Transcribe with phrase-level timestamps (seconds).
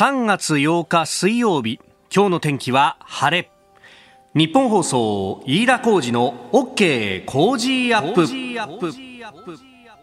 [0.00, 1.80] 3月8日水曜日
[2.14, 3.50] 今日の天気は晴れ。
[4.32, 8.24] 日本放送飯田浩二の OK 工事アップ。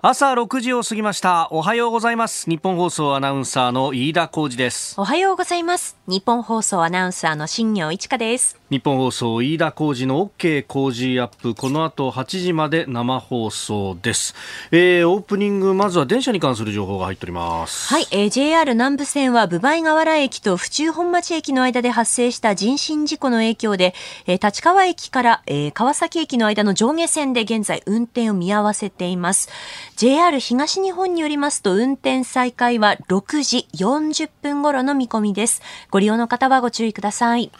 [0.01, 1.47] 朝6時を過ぎました。
[1.49, 2.49] おはようございます。
[2.49, 4.99] 日本放送アナウンサーの飯田浩二です。
[4.99, 5.96] おはようございます。
[6.07, 14.33] 日本放送アナウンサーの新業一華です日本放送飯田浩二の OK 工事アップこの後8時まで生放送です、
[14.71, 17.93] えー、オープニングまずは電車に関する情報が入っております。
[17.93, 23.93] はい、えー、JR 南武線は分倍河原駅と府中本町駅の間で発生した人身事故の影響で、
[24.25, 29.47] えー、立川駅から、えー、川崎駅の間の上下線で現在運転を見合わせています。
[29.95, 35.61] JR 東日本によりますと運転再開は6時40分頃の見込みです。
[35.91, 37.51] ご利用の方はご注意ください。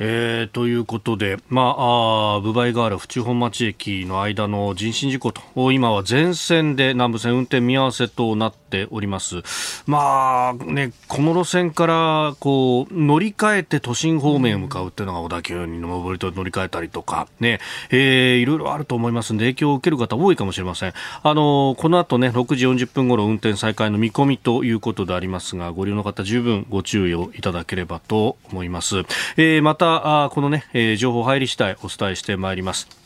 [0.00, 9.42] えー、ということで、まあ、あ部梅河原府中本町駅の間の人身事故と、今は全線で南部線運転見合わせとなってております。
[9.86, 20.92] まあ、ね、この路線からこう乗り換えて都心方面へ向かうっていうのが小田急に上りと乗り換えたりとか、ね、えー、いろいろあると思いますので、影響を受ける方多いかもしれません。
[21.22, 28.98] あの、この後ね、6時40分頃運転再開の見込みということでありますが、ご利用の方十分ご注意をいただければと思います。
[29.36, 32.97] えー、また、たこのね、えー、情報入り次第お伝えしてまいります。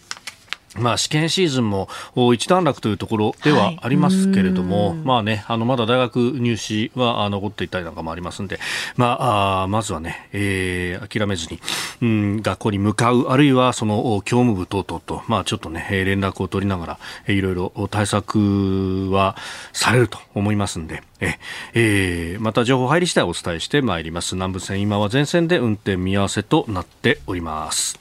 [0.76, 1.88] まあ、試験シーズンも
[2.32, 8.58] 一段落というところではありますけれども、はい、まあね、あのまだ大学入試は残っていたりなんかもありますんで、
[8.96, 11.60] まあ、あまずはね、えー、諦めずに、
[12.00, 19.36] うん、学校に向かう、あるいはその教務部等々と、まあちょっとね、連絡を取りながら、いろいろ対策は
[19.72, 21.38] されると思いますんで、え
[21.74, 24.34] えー、また情報入り次第お伝えしてまいります。
[24.34, 28.00] 南部線今は全線で運転見合わせとなっております。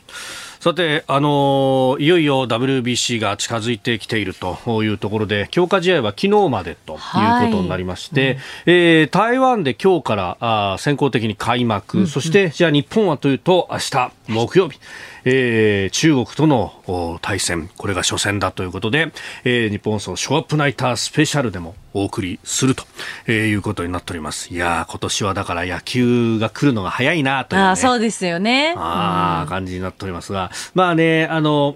[0.62, 8.32] さて、あのいよいよ WBC が近づいてきているというところで、強化試合は昨日までということになりまして、はい。
[8.34, 14.80] うん、えー、台湾で今日からあ先行的に開幕、うんうん、そしてじゃあ日本はというと、明日木曜日。
[15.26, 19.12] えー、中国との対戦、これが初戦だということで、
[19.44, 22.84] えー、日本放送ショーアップナイタースペシャルでもお送りすると、
[23.28, 24.54] えー、いうことになっております。
[24.54, 28.74] いや今年はだから野球が来るのが早いなという、ね、あそうですよね。
[28.78, 31.76] ああ、感じになっておりますが、まあね、あの、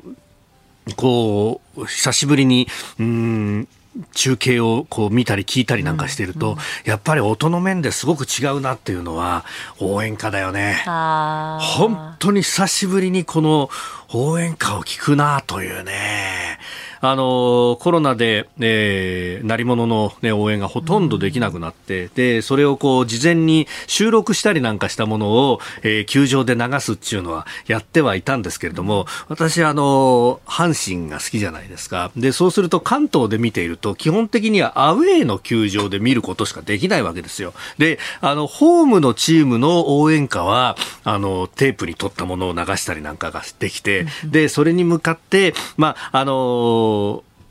[0.96, 2.68] こう、久しぶりに、
[3.00, 3.68] うん、
[4.14, 9.46] 中継をこう見たり聞いたりなんかしてると、うんうん、やっぱり音の面ですごく違うなっていうのは
[9.80, 10.84] 応援歌だよね。
[10.86, 13.70] 本当に久しぶりにこの
[14.14, 16.60] 応援歌を聞くなというね。
[17.02, 32.12] あのコロナで、えー、鳴り物の、ね、応援がほとんどできなくなって、でそれをこう事前に収録したりなんかしたものを、えー、球場で流すっていうのはやってはいたんですけれども、私、あの阪神が好きじゃないですか。
[32.16, 37.54] でそうすると関東で見ていると基本的にはアウェーの球場で見ることしかできないわけですよ。
[37.78, 46.85] であのホームのチームの応援歌はあのテープに撮ったものを流したりなんかができて、でそれに向かって、まああの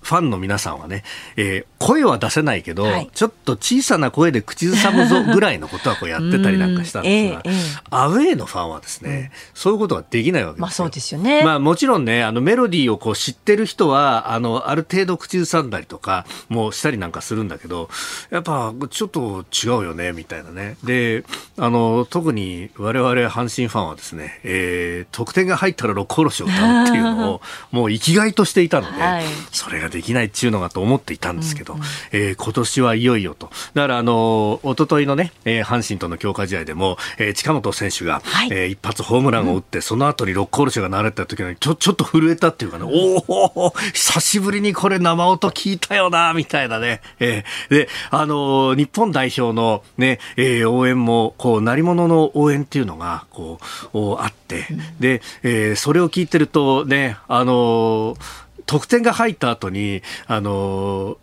[0.05, 1.03] ファンの皆さんはね、
[1.37, 10.62] えー、声は出せないけど、はい、ちょっと小さな声で口ずさむぞぐらいのことはこうやってたりなんかしたんですが、 えーえー、アウェーのファンはですね、うん、そういうことができないわけですよ。
[10.62, 11.45] まあそうですよね。
[11.45, 17.91] まあもちろんね、あのメロディーをこう知ってる人は、あの、ある程度口ずさんだりとか、もうしたりなんかするんだけど、
[18.31, 20.77] やっぱちょっと違うよね、みたいなね。
[20.84, 21.25] で、
[21.59, 27.41] あの、特に我々阪神ファンはですね、えー、得点が入ったら六甲おろしを歌うっていうのを、
[27.72, 33.51] もう生きがいとしていたので、はい、それができないっていうのがと思っていたんですけど、うんうん、えー、今年はいよいよと。
[33.75, 47.01] だからあの、一昨日のね、えー、阪神との強化試合でも、えー、近本選手が、はい、えー、一発ホームランを打って、うん、その後にロックオルシェが流れた時にちょ、ちょっと震えたっていうかね、おお久しぶりにこれ生音聞いたよな、みたいなね。
[47.21, 53.59] えー、で、あの日本代表のね、えー、応援も、こう、鳴り物の応援っていうのが、こ
[53.93, 54.67] う、あって、
[55.01, 61.19] で、えー、それを聞いてるとね、あのー得点が入った後に、あの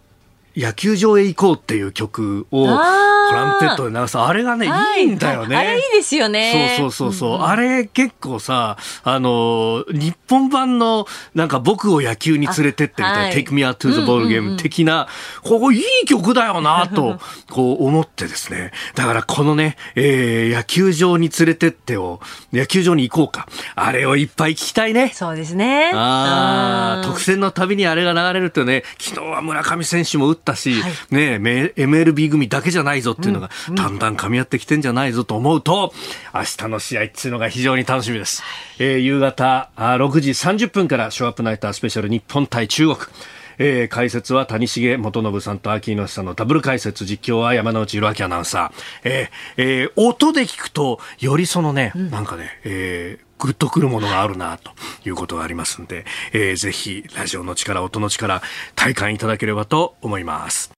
[0.56, 5.56] 野球場へ行こうっていう曲をトランペットで流すあれがね、はい、いいんだよね。
[5.56, 6.76] あれいいですよね。
[6.78, 15.08] そうそうそうそう、うん、あれ結構さ、あの、日本版のなんか僕を野球に連れてってみたいな、はい、Take Me Out to the Ball Game 的な、
[15.44, 18.72] ここいい曲だよなと、こう思ってですね。
[18.96, 22.20] だからこのね、えー、野球場に連れてってを、
[22.52, 23.48] 野球場に行こうか。
[23.76, 25.12] あれをいっぱい聞きたいね。
[25.14, 25.92] そうですね。
[25.94, 31.36] ああ、特選のたびにあれが流れるとね、昨日は村上選手も打ったし、はい、ね、
[31.76, 35.94] MLB 組だけじゃないぞっていうのが、だんだん噛み合ってきてんじゃないぞと思うと、
[36.34, 38.44] 明日の試合っていうのが非常に楽しみです。
[38.80, 42.98] えー、夕方6時30分からショーアップナイタースペシャル日本対中国。
[43.64, 54.72] えー、解説は谷重元信さんと秋野さんのダブル解説実況は山内弘明アナウンサー、えーえー、音で聞くとよりそのね、うん、なんかね、えーグッとくるものがあるなと
[55.04, 58.42] いうことがありますんで、えー、ぜひラジオの力音の力
[58.76, 60.72] 体感いただければと思います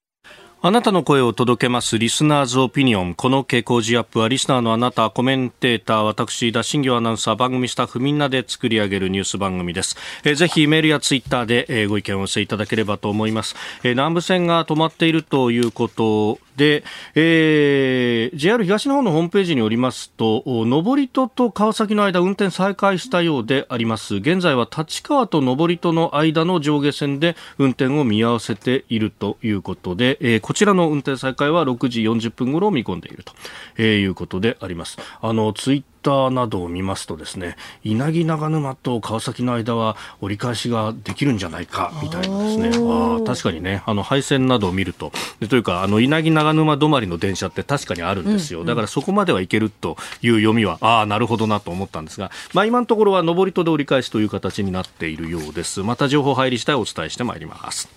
[0.65, 3.15] あなたの声を届けますリスナーズオピニオン。
[3.15, 9.97] この傾向時アップはリスナーのあなた、コメンテーター、私、田新行アナウンサー、番組スタッフみんなで作り上げるニュース番組です。
[10.23, 13.57] えー、ぜひメールやツイッターで、えー、ご意見をお寄せいただければと思います。
[13.83, 16.83] えー、南部線が止まっているということで、
[17.15, 24.15] えー、JR 東日本のホームページによりますと、上戸と川崎の間、運転再開したようであります。
[24.15, 33.33] 現在は立川と上り戸の間の上下線で運転を見合わせているということで、えー、こちらの運転再開は6時40分頃を見込んでいると、
[33.77, 34.97] えー、いうことであります。
[35.21, 42.69] あの、ツイッターなどを見ますとですね稲城長沼と川崎の間は折り返しができるんじゃないかみたいなですね。
[42.75, 43.81] あ確かにね。
[43.85, 55.81] あの配線などを見るとでというかあの稲城長沼止まりの電車って確かにあるんですよ、うんうん、だからそこまではいけるという読みはああなるほどなと思ったんですが、まあ、今のところは上りとで折り返しという形になっているようです。
[55.81, 57.89] また情報入り次第お伝えしてまいります。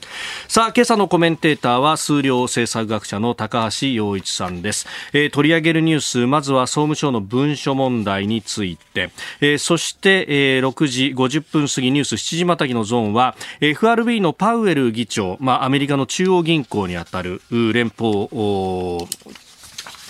[0.48, 9.10] さあ今朝のコメンテーターは数量政策学者の高橋洋一さんです、えー、取り上げるニュースまずは総務省の文書問題について、
[9.40, 18.28] えー、そして、えー、6時50分過ぎニュース7時またぎのゾーンは FRB のパウエル議長、まあ、アメリカの中央銀行にあたる連邦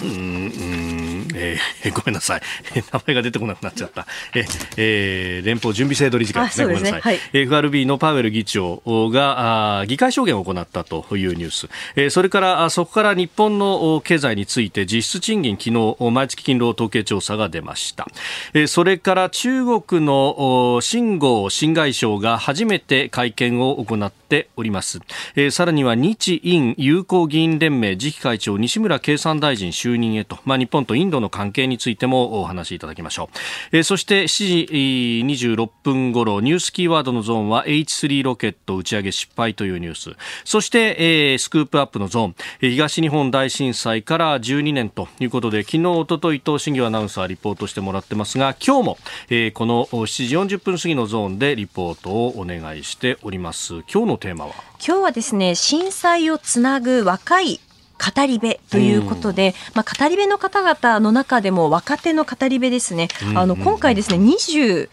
[0.02, 2.42] うん、うん、えー、 ごめんなさい。
[2.74, 4.06] 名前が出てこなくなっちゃった。
[4.34, 4.44] え、
[4.76, 6.64] えー、連邦準備制度理事会ですね。
[6.66, 7.16] すねごめんなさい。
[7.16, 11.68] はい、FRB のパウエル議長があ議会証言を行ったというニュース。
[11.96, 18.06] えー、それからそこから日本の経済について実質賃金昨日毎月勤労統計調査が出ました。
[18.52, 25.00] えー、それから中国の新郷新外相が初めて会見を行っております。
[25.36, 33.30] えー、さらには日印友好議員連盟次期会長西村経産大臣就任へと、まあ、日本とインドの関係についてもお話しいただきましょ
[33.72, 40.16] う、えー、そして7時26分頃ニュースキーワードのゾーンは H3 ロケット打ち上げ失敗というニュース。
[40.44, 42.36] そして、えー、スクープアップのゾーン。
[42.60, 48.98] 東日本大震災から12年ということで昨日おとといと新業アナウンサーリポートしてもらってますが今日も、
[49.28, 53.82] えー、この7時40分過ぎのゾーンでリポートをお願いしております。
[53.92, 54.54] 今日のテーマは？
[54.84, 57.60] 今日はですね震災をつなぐ若い
[57.98, 64.88] 語り部ということで、まあ、語り部の方々の中でも若手の語り部ですね、あの今回ですね21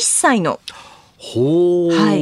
[0.00, 0.60] 歳の
[1.26, 2.20] はい、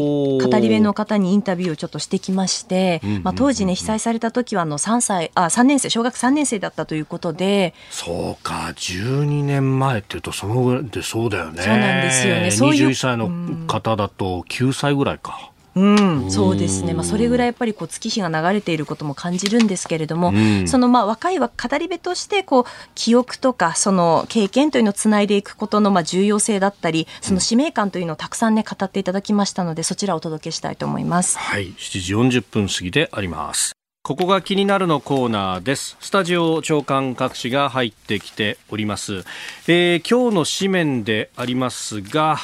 [0.49, 7.75] 語り部の方にインタビューをちょっとしてきまして、まあ、当時ね被災された時はあの3歳あ3年生小学3年生だったということで。
[7.91, 11.63] そうか12年前っていうとそのぐらいでそうだよね。
[11.63, 12.51] そうなんですよね。
[12.53, 15.52] そういう21歳の方だと9歳ぐらいか。
[15.75, 15.85] う
[16.27, 21.49] ん、そうですね、まあ、それぐらいやっぱりこう月日が流れていることも感じるんですけれども、うん、そのまあ若い語
[21.79, 22.65] り部としてこう
[22.95, 31.39] 記憶とかその経験というのをつないでいくことのまあ重要性だったりその使命感というのをたくさんね語っていただきましたのでそちらをお届けしたいと思います。
[31.39, 31.73] はい。
[31.73, 33.73] 7時40分過ぎであります。
[34.05, 35.97] ここが気になるのコーナーです。
[36.01, 39.25] スタジオ長官各紙が入ってきております。
[39.69, 42.37] えー、今日の紙面でありますが、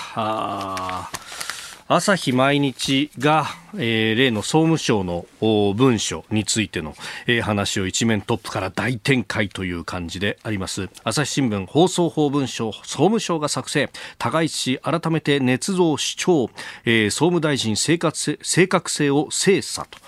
[1.90, 6.94] 朝日毎日が、えー、例の総務省の文書についての、
[7.26, 10.90] えー、話を一面トップから大展開という感じであります。
[11.02, 13.88] 朝日新聞放送法文書総務省が作成。
[14.18, 16.50] 高市氏改めて捏造主張、
[16.84, 19.98] えー、総務大臣正確性を精査と。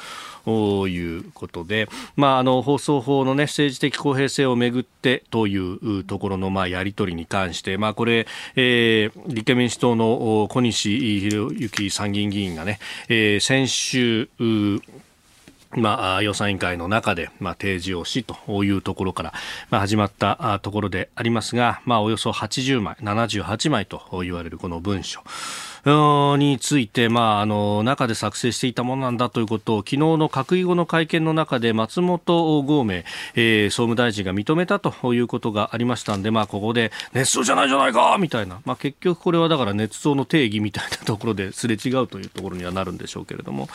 [0.46, 12.78] いうことで、まあ、あの放送法の、ね、政治的公平性をめぐってというところの、まあ、やり取りに関して、まあ、これ、えー、立憲民主党の小西博之参議院議員がね、
[13.08, 14.28] えー、先週
[15.72, 19.32] まあ、予算委員会の中で、まあ、提示をしというところから、
[19.70, 25.20] まあ、始まったところでありますが、まあ、およそ80枚、78枚と言われるこの文書。
[25.84, 33.02] について、まあ、あの中で作成していたものなんだということを昨日の閣議後の会見の中で松本剛明、
[33.34, 43.68] えー、総務大臣が認めたということがありましたんで、まあ、ここで捏造じゃないじゃないかみたいな、まあ、結局これはだから捏造の定義みたいなところですれ違うというところにはなるんでしょうけれども、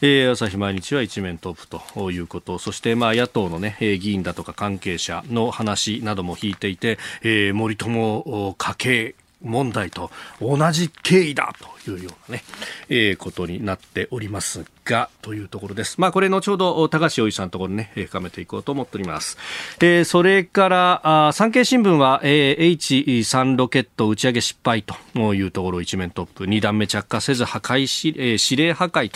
[0.00, 2.58] えー、朝日毎日は一面トップということ。
[2.58, 11.52] そしてまあ野党の、ね、議員だとか関係者の話なども引いていて、えー、森友家計問題と同じ経緯だ
[11.84, 12.44] というようなね、
[12.88, 16.00] えー、ことになっておりますが、というところです。
[16.00, 19.38] まあ、これ後ほど高橋洋一さんのところにね、深めていこうと思っております。
[19.80, 29.10] えー、それから、あ産経新聞は、えー、H3 ロケット打ち上げ失敗というところ一面トップ、2段目着火せず破壊し、えー、指令破壊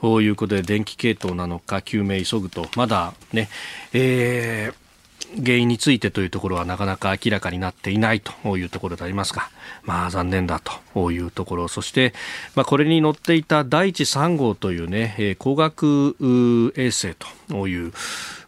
[0.00, 3.48] ということで電気系統なのか究明急ぐと、まだね、
[3.92, 4.89] えー、
[5.36, 9.50] 原因についてというところはなかなか明らかになっていないというところでありますが、
[9.82, 10.60] まあ残念だ
[10.94, 12.12] というところ、そして、
[12.54, 17.26] まあこれに乗っていた第一3号というね、光学衛星と
[17.68, 17.92] いう、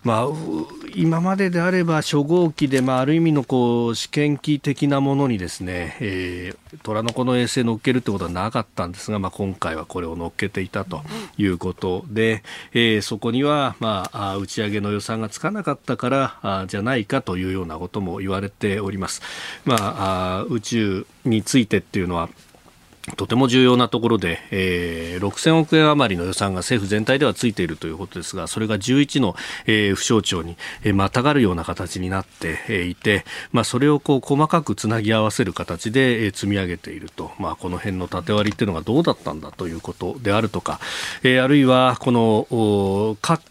[0.05, 0.27] まあ、
[0.95, 11.03] 今までであれば初号機で、まあ、ある意味のこう試験機的なものにですね、えー、虎の子の衛星乗っけるってことはなかったんですが、まあ、今回はこれを乗っけていたと
[11.39, 12.43] いうことで、
[12.73, 19.23] えー、そこには、まあ、打ち上げの予算がつかなかったからあじゃないかというようなことも言われております。
[19.65, 22.29] ま、あ宇宙についてっていうのは
[23.17, 29.35] とても重要なところで、えー、6000億円余りの予算が政府全体ではついているということですが、それが11の、
[29.67, 40.79] えー、府省庁に、えー、またがるような形になって、いて、まあ、それをこう細かくつなぎ合わせる形で、えー、積み上げていると、まあ、この辺の縦割りっていうのがどうだったんだということであるとか、
[41.25, 43.43] えー、あるいはこの各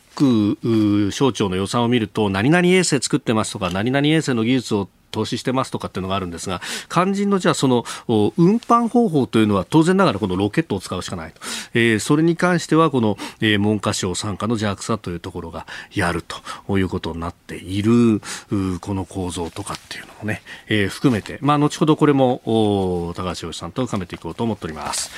[1.12, 11.42] 省庁の予算を見ると、何々衛星作ってますとか、何々衛星の技術を投資してますとかっていうのがあるんですが、肝心のじゃあその運搬方法というのは当然ながらこのロケットを使うしかないと。
[11.74, 16.24] えー、それに関してはこの、えー、文科省傘下の JAXA というところがやる
[16.66, 18.22] ということになっている、
[18.80, 25.12] この構造とかっていうのもね、えー、含めて、まあ後ほどこれも高橋洋さんと深めていこうと思っております。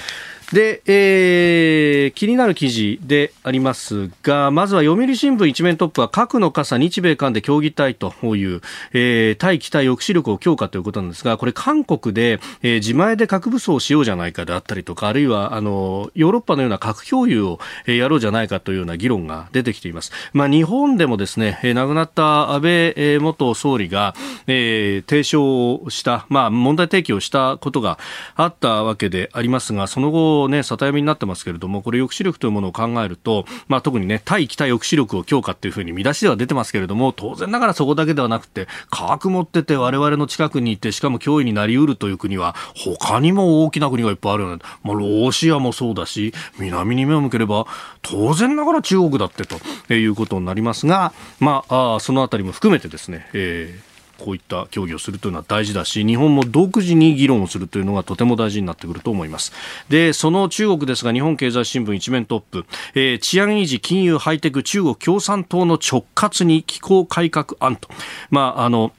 [0.53, 8.61] で、えー、気になる記事でありますが、まずは読売新聞一面トップは核の傘日米間で協議たいという、
[8.93, 20.11] えー、対北抑止力を強化ということなんですが、これ韓国で、えー、自前で核武装をしようじゃないかであったりとか、あるいはあのヨーロッパのような核共有を、えー、やろうじゃないかというような議論が出てきています。
[20.33, 24.13] まあ、日本でもですね、えー、亡くなった安倍元総理が、
[24.45, 27.97] えー、提唱した、まあ、問題提起をしたことが
[28.35, 44.63] あったわけでありますが、その後ね、里闇になってますけれども、これ抑止力というものを考えると、まあ、特にね、対北抑止力を強化っていうふうに見出しでは出てますけれども、当然ながらそこだけではなくて、核持ってて我々の近くにいて、しかも脅威になりうるという国は、他にも大きな国がいっぱいあるよね。
[44.83, 47.65] まあ、ロシアもそうだし、南に目を向ければ、
[48.01, 59.51] 当然ながら中国だってということになりますが、まあ、あそのあたりも含めてですね、えーこういった協議をするというのは大事だし日本も独自に議論をするというのがとても大事になってくると思います。
[59.89, 62.65] でその中国ですが日本経済新聞一面トップ、
[62.95, 67.89] えー、治安維持金融ハイテク中国共産党の直轄に機構改革案と。
[68.29, 68.91] まああの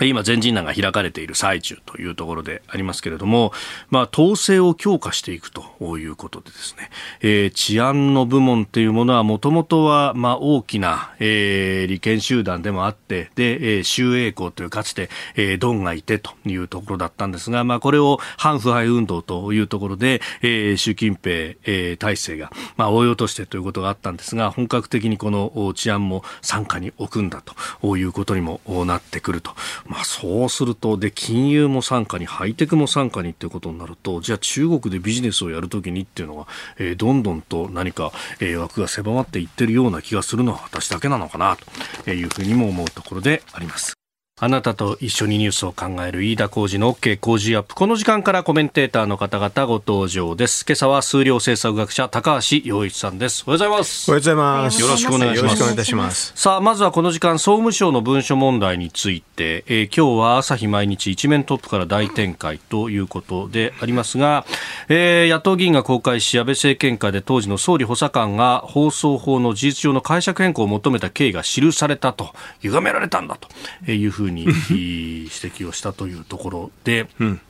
[0.00, 3.52] 今、全人団が開かれている最中というところでありますけれども、
[3.88, 27.42] まあ、統制を強化していくということでですね、えー、治安の部門というものはもともとは、まあ、大きな、えー、利権集団でもあって、で、えー、周栄光というかつて、えー、ドンがいてというところだったんですが、まあ、これを反腐敗運動というところで、えー、習近平、えー、体制が、まあ、追い落としてということがあったんですが、本格的にこの治安も傘下に置くんだ
[27.82, 29.50] ということにもなってくると。
[29.86, 36.46] まあ、そうすると、で、金融も傘下に、ハイテクも傘下にっていうことになると、じゃあ中国でビジネスをやるときにっていうのは、
[36.78, 41.56] えー、どんどんと何か、えー、枠が狭まっていってるような気がするのは私だけなのかな、
[42.04, 43.99] というふうにも思うところであります。
[44.42, 47.74] あなたと一緒にニュースを考える飯田浩二の OK 工事アップ。
[47.74, 50.64] この時間からコメンテーターの方々ご登場です。
[50.66, 53.44] 今朝は数量政策学者高橋洋一さんです。
[53.46, 54.10] おはようございます。
[54.10, 54.80] おはようございます。
[54.80, 55.42] よろしくお願いします。
[55.42, 56.32] よろしくお願いいたします。
[56.36, 64.46] さあ、まずはこの時間、総務省の文書問題について、えー、今日は朝日毎日一面トップから大展開ということでありますが、
[64.88, 72.30] えー、野党議員が公開し、安倍政権下で当時の総理補佐官が放送法の事実上の解釈変更を求めた経緯が記されたと、
[72.62, 77.40] 歪められたんだというふうにに 指摘をしたというところで、うん。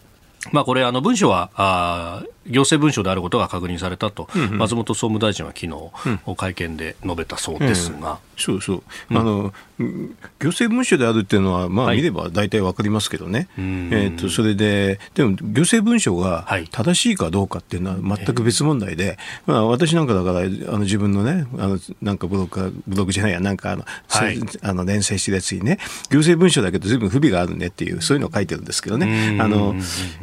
[0.53, 5.91] まあ、これ、あの文書はあ行政文書であることが確認されたと、うんうん、松本総務大臣は昨日、
[6.27, 25.79] うん、会見で述べたそうですが、そうそう、うん、あの行政文書であるっていうのは、まあ、見れば大体わかりますけどね、はい、えーと、それで、でも行政文書が正しいかどうかっていうのは全く別問題で、まあ、私なんかだからあの自分のね、あのなんかブログブログじゃないや、なんかあの、はい、あの連載してるやつにね、
[26.11, 29.39] 行政文書だけど、ずいぶん不備があるねっていう、そういうのを書いてるんですけどね。
[29.41, 29.75] あの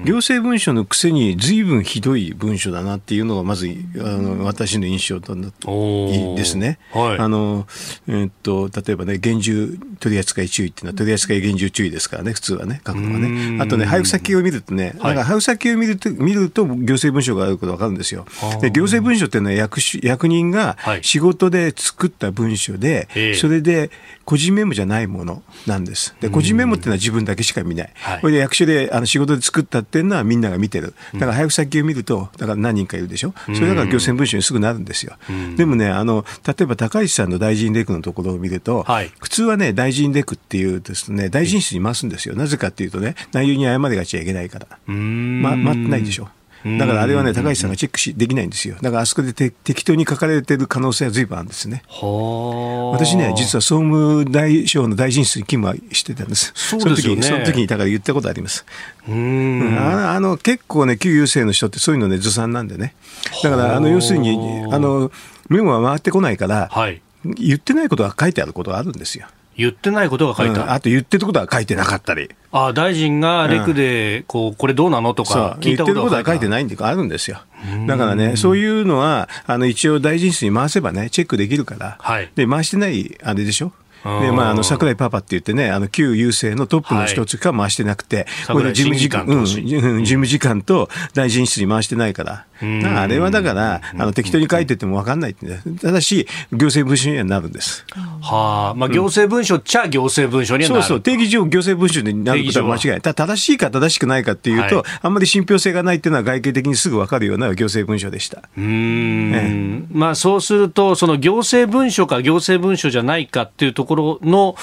[0.07, 6.79] 行政文書のくせにずいぶんひどい文書だなっていうのがまずあの私の印象だですね。
[6.93, 7.67] はい、あの
[8.07, 13.61] えー、っと例えばね厳重取扱注意っていうのは取扱厳重注意ですからね普通はね書くのはね。
[13.61, 18.25] あとね配布先を見るとね、はい、なんか配布先を見ると見ると行政文書があることわかるんですよ。
[18.61, 23.91] で行政文書っていうのは役役人が仕事で作った文書で、はい、それで
[24.27, 26.13] 個人メモじゃないものなんです。
[26.19, 27.91] で個人メモっていうのは自分だけしか見ない。
[27.95, 30.93] はい、これで役所であの仕事で作ったっていうのはみんなが見てる。
[31.13, 33.33] だから配布先を見ると、だから何人かいるでしょ？
[33.45, 35.15] それだから行政文書にすぐなるんですよ。
[35.55, 42.35] でもね、あの、例えば高市さんの大臣レクのところを見ると、はい、普通はね、大臣レクっていうですね、大臣室に回すんですよ。
[42.35, 44.67] なぜかっていうとね、内容に誤りがちゃいけないから。
[44.87, 46.27] ま、待ってないでしょ？
[46.65, 48.75] だからあれはね、高市さんがチェックしできないんですよ。
[48.81, 51.83] だからあそこで適当に書かれてる可能性はずいぶんあるんですね。
[51.87, 56.51] 私ね、実は総務大省の大臣室に勤務してたんです。
[56.55, 57.21] そうですよね。
[57.21, 58.65] その時に、だから言ったことあります。
[59.07, 62.95] うんああの結構ね、旧郵政の人ってそういうのね、ずさんなんでね。
[63.43, 64.37] だから、あの要するに、
[64.71, 65.11] あの
[65.49, 69.27] メモは回ってこないから、はい、言ってないことが書いてあることがあるんですよ。
[69.57, 72.29] 言ってないことが書いてある、うん、あと言ってることは書いてなかったり。
[72.51, 77.39] あ大臣がレクでこう、これどうなのとか聞いたことは書いてないんであるんですよ。
[77.87, 83.73] だからね、そういうのは、あの一応大臣室に回せばね、チェックできるから、はい、で回してないあれでしょ？
[84.03, 92.45] で、まあ、あの、桜井パパって言ってね、あの、旧郵政のトップの一つか回してなくて、はい、これ事務次官、うん、事務次官と大臣室に回してないから。
[92.59, 97.85] あれはだから、あの、適当に書いてても分かんないって、ね、ただし、行政文書にはなるんです。
[98.21, 103.01] はあ、まあ、行政文書っちゃ行政文書にはなる、そうそう、定義上行政文書になることは間違いない。
[103.01, 108.41] ただ正しいか正しくないかっていうと、はい、あんまり信憑性がないっていうのは外形的にすぐ分かるような行政文書でした。
[108.57, 114.55] うん、ええ、まあ、そうすると、その行政文書か行政文書じゃないかっていうところの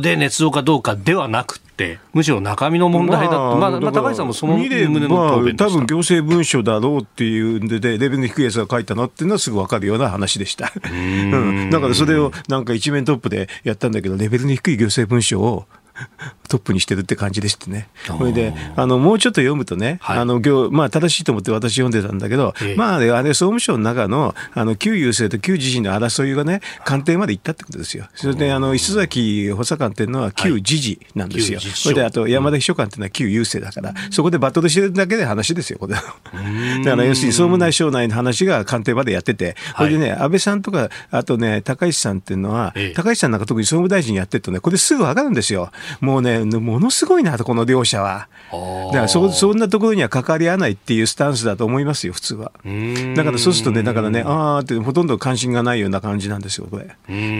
[0.00, 10.72] で捏造かどうかではなくて、むしろ中身の問題だと、まあ、まあ、高橋さんもその旨の答弁で、まあ、多分行政文書だろうっていうんで、レベルの低いやつが書いたのっていうのはすぐ分かるような話でした。
[10.90, 15.66] うん、だからそれをなんか一面トップでやったんだけど、レベルの低い行政文書を
[16.48, 17.88] トップにしてるって感じでしてね。
[18.06, 20.40] それで、あの、もうちょっと読むとね、はい、あの、
[20.70, 28.06] まあ、正しいと思って私読んでたんだけど、ええ、まあ、あれ、総務省の中の、あの、旧郵政と旧自治の争いがね、官邸まで行ったってことですよ。
[28.14, 31.58] それで、あの、石崎補佐官っていうのは旧自治なんですよ。
[31.60, 35.94] はい、それで、あと、山田秘書官っていうのは旧郵政だから、うん、そこでバトルしてるだけで話ですよ、これ。
[35.94, 45.70] だから、要するに、総務内省内の話が官邸までやってて、それでね、安倍さんとか、あとね、高市さんっていうのは、え、高市さんなんか特に総務大臣やってるとね、これすぐわかるんですよ。
[46.00, 48.28] もうね、ね、ものすごいなと、この両者は。
[48.92, 52.52] だからそ、そんなところには関わり合わないっていうスタンスだと思いますよ、普通は。
[53.14, 56.86] だからそうするとね、だからね、ああって、ほとんど関心がないような感じなんですよ、これ。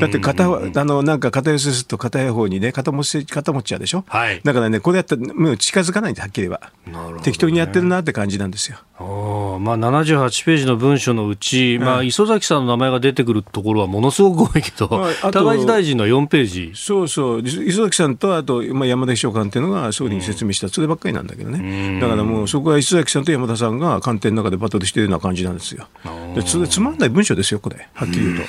[0.01, 4.05] だって片、あの、なんか片寄せすると片方にね、肩持ち、肩持っちゃうでしょ？
[4.09, 7.13] はい、だからね、これやったら、もう近づかないんで、はっきり言えば。
[7.15, 8.79] ね、適当にやってるなって感じなんですよ。
[9.01, 14.89] まあ、78ページの文書のうち、まあ、磯崎さんの名前が出てくるところはものすごく多いけど、
[15.33, 16.73] 高市大臣の4ページ。
[16.75, 25.87] そうそう、磯崎さんと、あと、まあ、山田秘書官っていうのが総理に説明した、そればっかりなんだけどね、だからもうそこは磯崎さんと山田さんが官邸の中でバトルしてるような感じなんですよ。
[26.35, 28.45] でつつまんない文章ですよ、これ、はっきり言うと。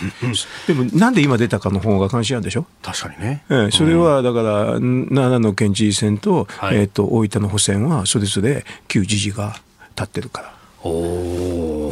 [0.67, 2.65] でも、なんで今出たかの方が関心あるでしょ？
[2.81, 3.43] 確かにね。
[3.49, 9.55] ええ、それはだから、奈良の県知事選と、はい、えー、と大分の補選は、それぞれ旧知事が
[9.95, 10.53] 立ってるから。
[10.83, 11.91] お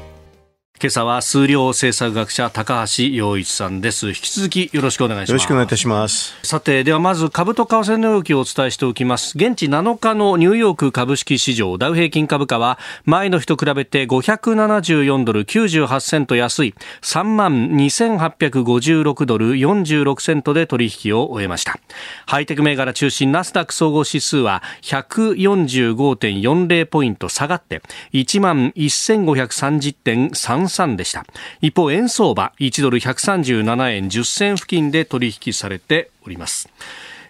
[0.81, 4.07] 今朝は数量政策学者高橋洋一さんです。
[4.07, 5.29] 引き続きよろしくお願いします。
[5.29, 6.33] よろしくお願いいたします。
[6.41, 9.37] さてではまず株と為替の動きをお伝えしておきます。
[9.37, 16.73] 現地7日のニューヨーク株式市場ダウ平均株価は前の日と比べて574ドル98セント安い。
[17.03, 21.77] 3万2856ドル46セントで取引を終えました。
[22.25, 31.25] ハイテク銘柄中心ナスダック総合指数は145.40ポイント下がって1万1530.33 3でした。
[31.61, 36.69] 一方円相場1ドル137円10銭付近で取引されております。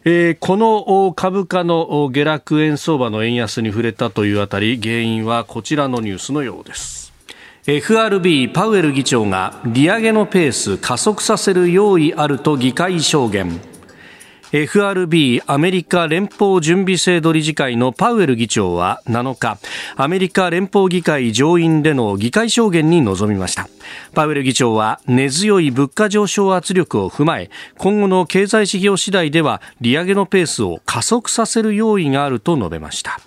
[0.03, 7.13] えー、この株価の下落円相場の円安に触れたというあたり原因はこちらのニュースのようです。
[7.67, 13.70] FRB パウエル議長が利上げのペース加速させる用意あると議会証言。
[14.51, 19.57] FRB アメリカ連邦準備制度理事会のパウエル議長は7日
[19.95, 23.69] アメリカ連邦議会上院での議会証言に臨みました。
[24.13, 33.21] パウエル議長は根強い物価上昇圧力を踏まえ今後の経済指標次第では利上げのペースを加速させる用意があると述べました。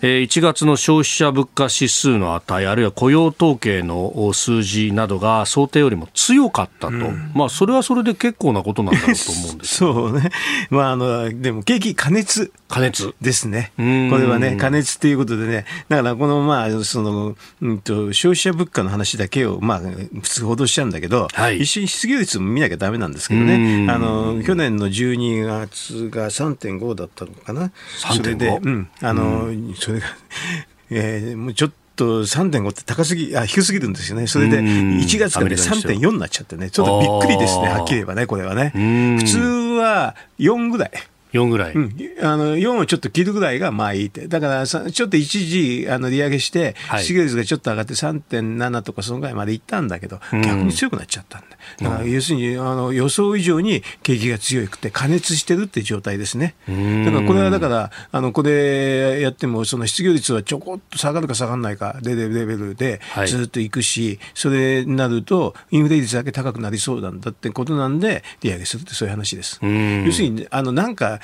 [0.00, 10.30] 1月の消費者物価指数の値あるいは雇用統計の数字などが想定よりも強かったと、うん、まあ、それはそれで結構なことなんだろうと思うんです そうね、
[10.70, 12.52] まあ、あのでも景気過熱。
[12.68, 13.14] 加熱。
[13.20, 29.50] ですね、これはね、加熱ということでね、だからこの、まあ、その、うんと、消費者物価の話だけを、まあ、普通報道しちゃうんだけど、はい、一緒に失業率も見なきゃだめなんですけどね、あの去年の12月が3.5だったのかな、それで、うん、あの、
[29.88, 30.06] それが、
[30.90, 38.70] えー、もうちょっと、と3.5って高すぎあ低すぎるんですよね、それで1月から3.4になっちゃってね、ちょっとびっくりですね、はっきり言えばね、これはね。
[39.18, 40.92] 普通は4ぐらい。
[41.32, 51.58] 4ぐらい、うん、あの4をちょっと切るぐらいがまあいいって、だからちょっと一時あの利上げして、失業率がちょっと上がって3.7とかそのぐらいまでいったんだけど、逆に強くなっちゃったんだ。
[51.80, 56.54] だから要するにあの予想以上に景気が強くて加熱してるって状態ですね。
[56.66, 69.60] だからこれはだからあのこれやってもその失業率はちょこっと下がるか下がらないかレベルでずっといくし、はい、それになるとインフレ率だけ高くなりそうなんだってことなんで利上げするってそういう話です。
[69.62, 71.17] 要するにあのなんか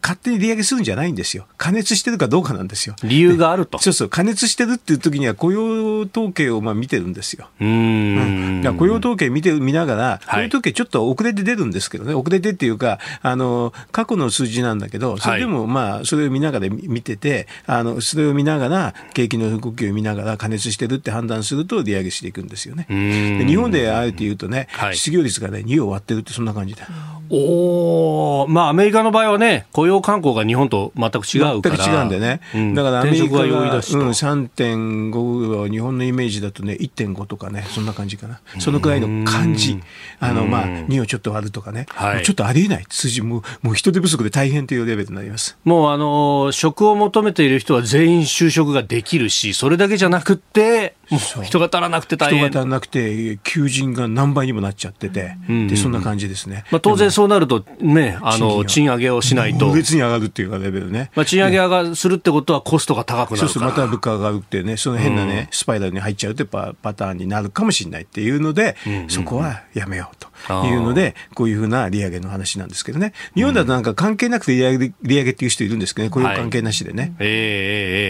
[0.00, 1.46] 勝手に利上げするんじゃないんですよ。
[1.58, 2.94] 加熱してるかどうかなんですよ。
[3.02, 3.78] 理由があると。
[3.78, 4.08] そうそう。
[4.08, 7.48] 加熱してるっていう時には雇用統計をまあ見てるんですよ。
[7.60, 8.76] うん。
[8.78, 12.14] 雇用統計見て、見ながら、雇用統計ちょっと遅れて出るんですけどね。
[12.14, 22.86] 遅れてっていうか、あの、過去の数字なんだけど、それでもまあ、それを見ながら見てて、あの、それを見ながら、景気の動きを見ながら加熱してるって判断すると利上げしていくんですよね。
[22.88, 26.86] で日本であえて言うとね、失業率がね、2を割ってるってそんな感じだ。
[27.30, 31.76] おまあ、アメリカの場合はね、雇用慣行が日本と全く違うから。
[31.76, 32.40] 全く違うんでね。
[32.54, 38.40] うん、だからアメリカが、うん、3.5は日本のイメージだとね、1.5とかね、そんな感じかな。
[38.58, 39.80] そのくらいの感じ。
[40.20, 41.86] あの、まあ、2をちょっと割るとかね。
[41.90, 45.56] はい、ちょっとありえない数字も、もう人手不足で大変というレベルになります。
[45.64, 52.40] もう、あの、職を求めている人は全員就職ができるし、それだけじゃなくて、人が足らなくて大変。
[52.48, 56.64] 人が足らなくて、求人が何倍にもなっちゃってて、でそんな感じですね。
[56.70, 59.70] まあ、当然そうなると、ね、あの、賃上げをしないと。
[59.72, 61.10] 別に上がるっていうかレベルね。
[61.14, 68.76] まあ、賃上げ上がするってことはコストが高くなるそうそう、また物価が上がるってね、その変なね、スパイラルに入っちゃうってパパターンになるかもしれないっていうので、
[69.08, 70.31] そこはやめようと。
[70.48, 77.02] いうので、こういうふうな利上げの話なんですけどね、日本だとなんか関係なくて利上げ利上げっていう人いるんですけどね、こういう関係なしでね。
[77.02, 77.26] はい、えー、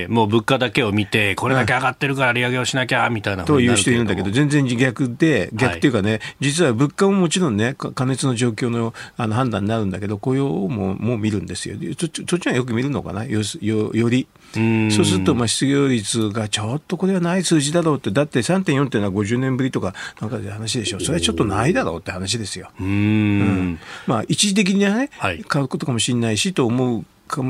[0.04, 11.76] えー、もう物価だけを見て、これだけ上がってるから利上げをしなきゃみたいなという人いるんだけど、全然逆で、逆っていうかね、はい、実は物価ももちろんね、加熱の状況のあの判断になるんだけど、雇用ももう見るんですよ。
[11.98, 14.26] そそっちはよく見るのかな、よよより。
[14.54, 22.70] そうすると、まあ、失業率がちょっとこれはない数字だろうって、だって3.4っていうのは50年ぶりとかなんかで話でしょ、それはちょっとないだろうって話ですよ。
[22.80, 27.04] うん、まあ、一時的にね、はい、買うことかもしれないしと思う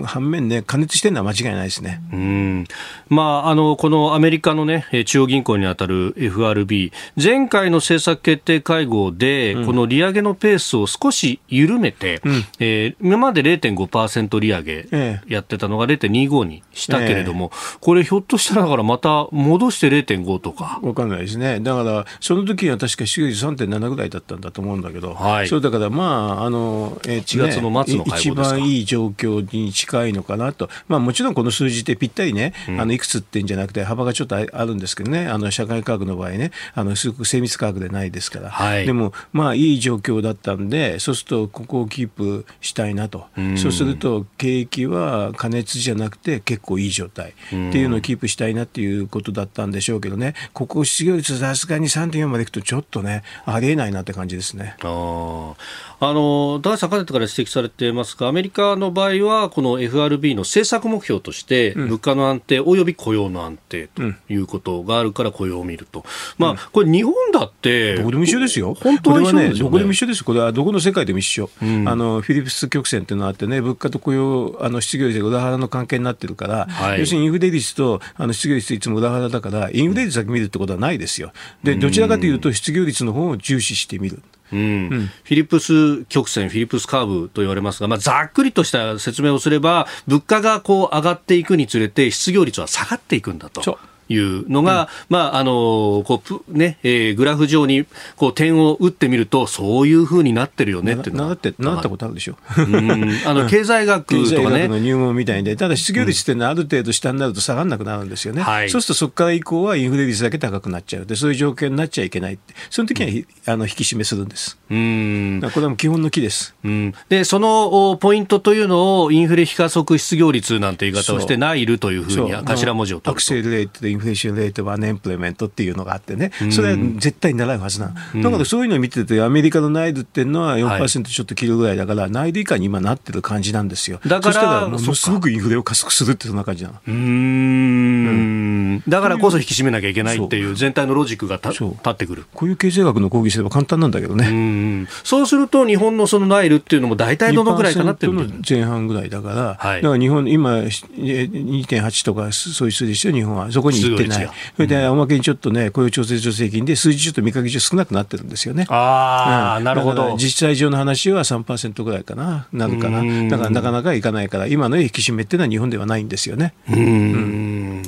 [0.05, 2.01] 反面ね、加熱してるのは間違いないですね。
[2.13, 2.67] うん。
[3.09, 6.93] まあ、あのこのアメリカの、ね、中央銀行に当たる FRB、
[7.23, 20.81] 前回の政策決定会合で、うん、この利上げのペースを少し緩めて、うん、えー、今まで0.5%利上げやってたのが0.25にしたけれども、ええ、これ、ひょっとしたらだからまた戻して0.5とか。
[20.83, 21.61] わかんないですね。
[21.61, 47.31] だから、その時は確か失業率3.7ぐらいだったんだと思うんだけど、はい、そうだから、まあ、あの、えー、1月の末の一番いい状況に近いのかなと、まあ、もちろんこの数字ってぴったりね、うん、あのいくくつってんじゃなくて、幅がちょっとあるんですけどね、あの社会科学の場合ね、あのすごく精密科学でないですから、はい、でも、まあ、いい状況だったんで、そうすると、ここをキープしたいなと、うそうすると、景気は加熱じゃなくて、結構いい状態。
[47.31, 54.77] っていうのをキープしたいなっていうことだったんでしょうけどね、ここ失業率、さすがに3.4までいくと、ちょっとね、ありえないなって感じですね。
[54.83, 55.55] あ
[56.01, 66.05] あの高橋さん、かねてから指摘されていますが、アメリカの場合は、この FRB の政策目標として、物価の安定および雇用の安定ということがあるから雇用を見ると、
[66.39, 81.33] まあ、これ、日本だって、どこでも一緒ですよ、本当はね、どこでも一緒です、これはどこの世界でも一緒、うん、あのフィリプス曲線っていうのがあってね、物価と雇用、あの失業率が裏腹の関係になってるから、はい、要するにインフレ率とあの失業率いつも裏腹だから、インフレ率だけ見るってことはないですよ。
[81.63, 84.23] でどちらかというと、失業率の方を重視してみる。
[84.53, 84.89] うん、
[85.25, 93.79] フィリップス曲線、フィリップスカーブと言われますが、まあ、ざっくりとした説明をすれば、物価がこう上がっていくにつれて、失業率は下がっていくんだと。
[94.13, 102.37] いうのが、うん、まあ、あの、こう、ね、えー、グラフ上に、こう、点を打ってみると、そういうふうになってるよねってなって、なったことあるでしょ。
[102.57, 104.29] うん、あの、経済学とかね。
[104.29, 108.43] 経済学の入門みたいで、ただ失業率っていうのはある程度下になると下がらなくなるんですよね。
[108.43, 111.07] はい、そうするとそこから以降はインフレ率だけ高くなっちゃう。
[111.07, 112.55] で、そういう状況になっちゃいけないって。
[112.71, 114.59] その時には、うん、あの、引き締めするんです。
[114.71, 115.41] うん。
[115.43, 116.55] これはもう基本の木です。
[116.65, 116.95] うん。
[117.09, 123.11] で、そのポイントというのを、インフレ非加速失業率なんて言い方をして、ナイルというふうに頭文字を取ると。
[123.11, 128.23] アクセルレートでインフレーションレートはネンプレメントっていうのがあってね、それは絶対に習うはずなの。
[128.23, 134.01] だからそういうのを見てて、アメリカの内部っていうのは4%ちょっと切るぐらいだから、内部以下に今なってる感じなんですよ。
[134.07, 136.77] だから、そしたらものすごくインフレを加速するってそんな感じなの。
[136.87, 142.25] うん,、だからこそ引き締めなきゃいけないっていう全体のロジックが立ってくる。
[142.35, 144.87] こういう経済学の講義すれば簡単なんだけどね。
[144.87, 148.13] うそうすると、日本のそのナイルっていうのも大体どのぐらいかなってる
[148.49, 153.51] 前半ぐらいだから、はい、だから日本、今、2.8とかそういう数字ですよ、日本は。
[153.51, 154.31] そこにってない。
[154.57, 158.67] それで、おまけにちょっとね、雇用調整助成金で数字ちょっと見かけ上少なくなってるんですよね。
[158.69, 160.17] ああ、うん、なるほど。
[160.17, 163.03] 実際上の話は3%ぐらいかな、なるかな。
[163.29, 166.55] だからなかなかいかないから、今の引き締めっていうのは日本ではないんですよね。
[166.71, 167.83] うん。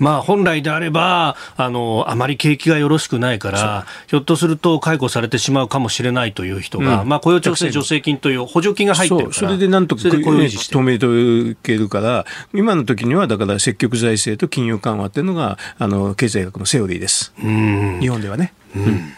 [0.00, 9.32] まあ、本来であれば、あの、あまり景気がよろしくないから、ひょっとすると解雇されてしまうかもしれないという人が、うん、まあ、雇用調整助成金という補助金が入ってるから。
[9.34, 17.34] それでなんとか透明と受けるから、今の時にはだから積極財政と金融緩和っていうのが、あの、経済学のセオリーです。
[17.38, 18.54] 日本ではね。
[18.74, 19.12] うん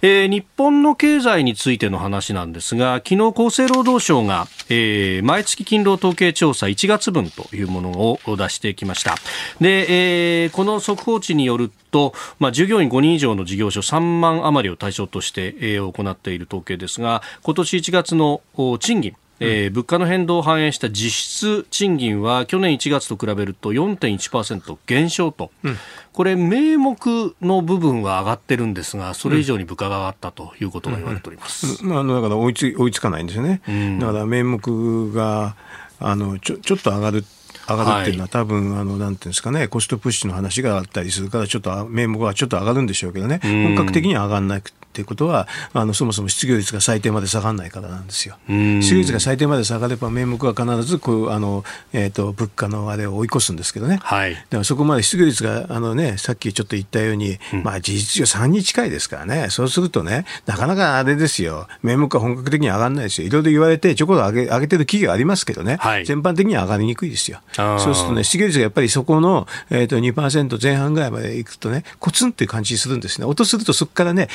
[0.00, 9.16] えー、日本の経済についての話なんですが、昨日厚生労働省が、えー、毎月勤労統計調査1月分というものを出してきました。
[9.60, 18.40] で、えー、この速報値によると、まあ、従業員5人以上の事業所3万余りを対象として、えー、行っている統計ですが、今年1月の
[18.78, 25.76] 賃金、えー、物価の変動を反映した実質賃金は去年1月と比べると4.1%減少と、うん、
[26.12, 26.98] これ、名目
[27.40, 31.90] の部分は上がってるんですが、それ以上に物価が上がったということが言われております、うん。
[31.90, 33.62] うん、あのだから追いつ追いつかないんですよね、
[34.00, 35.56] だから名目が
[36.00, 37.24] あのちょちょっと上がる
[37.68, 43.40] 上がるっていうのは、はい、多分あのなんていうんですかねコストプッシュの話があったりするからちょっと名目はちょっと上がるんでしょうけどね。
[43.42, 48.36] 本格的には上がらなくっていうことはあのそもそも失業率が最低まで下がらないからなんですよ。
[48.48, 59.48] 失業率が最低まで下がれば名目は必ずこうあの、えーと、物価のあれを追い越すんですけどね、はい、だからそこまで失業率があの、ね、さっきちょっと言ったように、うん、まあ、事実上3に近いですからね。
[59.50, 61.68] そうするとねなかなかあれですよ。
[61.82, 63.28] 名目は本格的に上がらないですよ。
[63.28, 67.40] いろいろ言われてちょこっと上げ上げてる企業ありますけどね、はい、全般的には上がりにくいですよ。
[67.54, 73.26] そうするとね失業率がやっぱりそこの、えーと、2%前半ぐらいまでいくとねコツンっていう感じするんですね。
[73.26, 74.28] 音するとそこからね、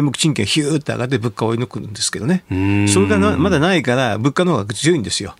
[0.00, 2.44] 名目賃金ヒューって上がって物価を追い抜くんですけどね、
[2.88, 5.34] それがまだないから、物価の方が強いんですよ。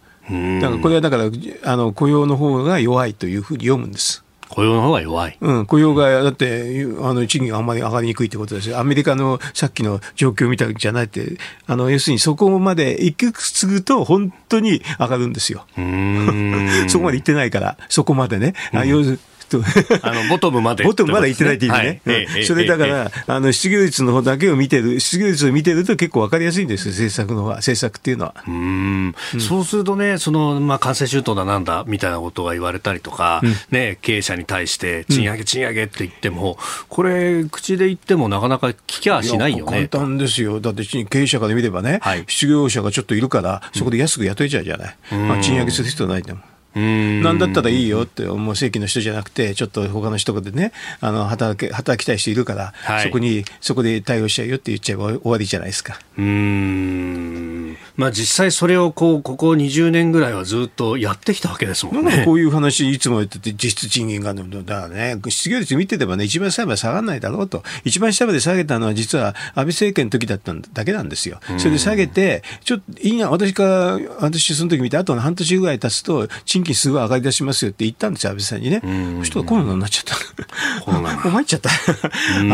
[0.60, 1.24] だからこれはだから
[1.64, 4.24] あの雇用の方が弱いというふうに読むんです。
[4.50, 5.38] 雇用の方が弱い。
[5.40, 8.80] うん、雇用が、だって、あの、賃金があんまり上がりにくいってことですよ。
[8.80, 15.66] アメリカのさっきの状況を見たんじゃないって、あの、要するにそこまで行き継ぐと、本当に上がるんですよ。
[16.88, 18.54] そこまで行ってないから、そこまでね。
[18.74, 19.18] うん、要する
[20.02, 20.84] あのボトムまで。
[20.84, 22.00] ボトムまで行ってないって意味ね。
[22.04, 28.34] はい、それだから、あの失業率の方だけを見てる、失業率を見てると結構分かりやすいんですよ、政策の政策っていうのは。
[28.46, 36.58] うん、そうするとね、その、まあ、感染周到だなんだみたいなことが言われたりとか、うん、ね、経営者に対して賃上げ、賃上げって言っても、
[36.88, 39.88] これ、口で言ってもなかなか聞きゃしないよね。
[39.88, 40.60] 簡単ですよ。
[40.60, 44.96] だって経営者から見ればね、はい、失業者がちょっといるから、そこで安く雇えちゃうじゃない。
[45.10, 46.49] まあ、賃上げする必要ないんだもん。
[46.74, 55.98] なんだったらいいよって思う正規の人じゃなくて、ちょっと他の人でね、あの働け働きたい人いるから、はい、そこに、そこで対応しちゃうよって言っちゃえば終わりじゃないですか。
[56.16, 62.22] うんまあ、実際それをこうここ20年ぐらいはずっとやってきたわけですもんね。
[62.24, 71.40] こういう話いつも言ってて実質賃金がだからね失業率見ててばね一番下まで下がらないだろうと一番下まで下げたのは実は安倍政権の時だっただけなんですよ。
[71.58, 78.80] それで下げてちょっといいな私か私その時見てあと半年ぐらい経つと賃金すごい上がり出しますよって言ったんですよ安倍さんにね。
[79.18, 80.84] そしたらコロナになっちゃった。
[80.84, 81.18] コロナ。
[81.20, 81.70] 参っちゃった。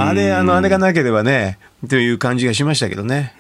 [0.09, 3.35] あれあのあれがなければねという感じがしましたけどね。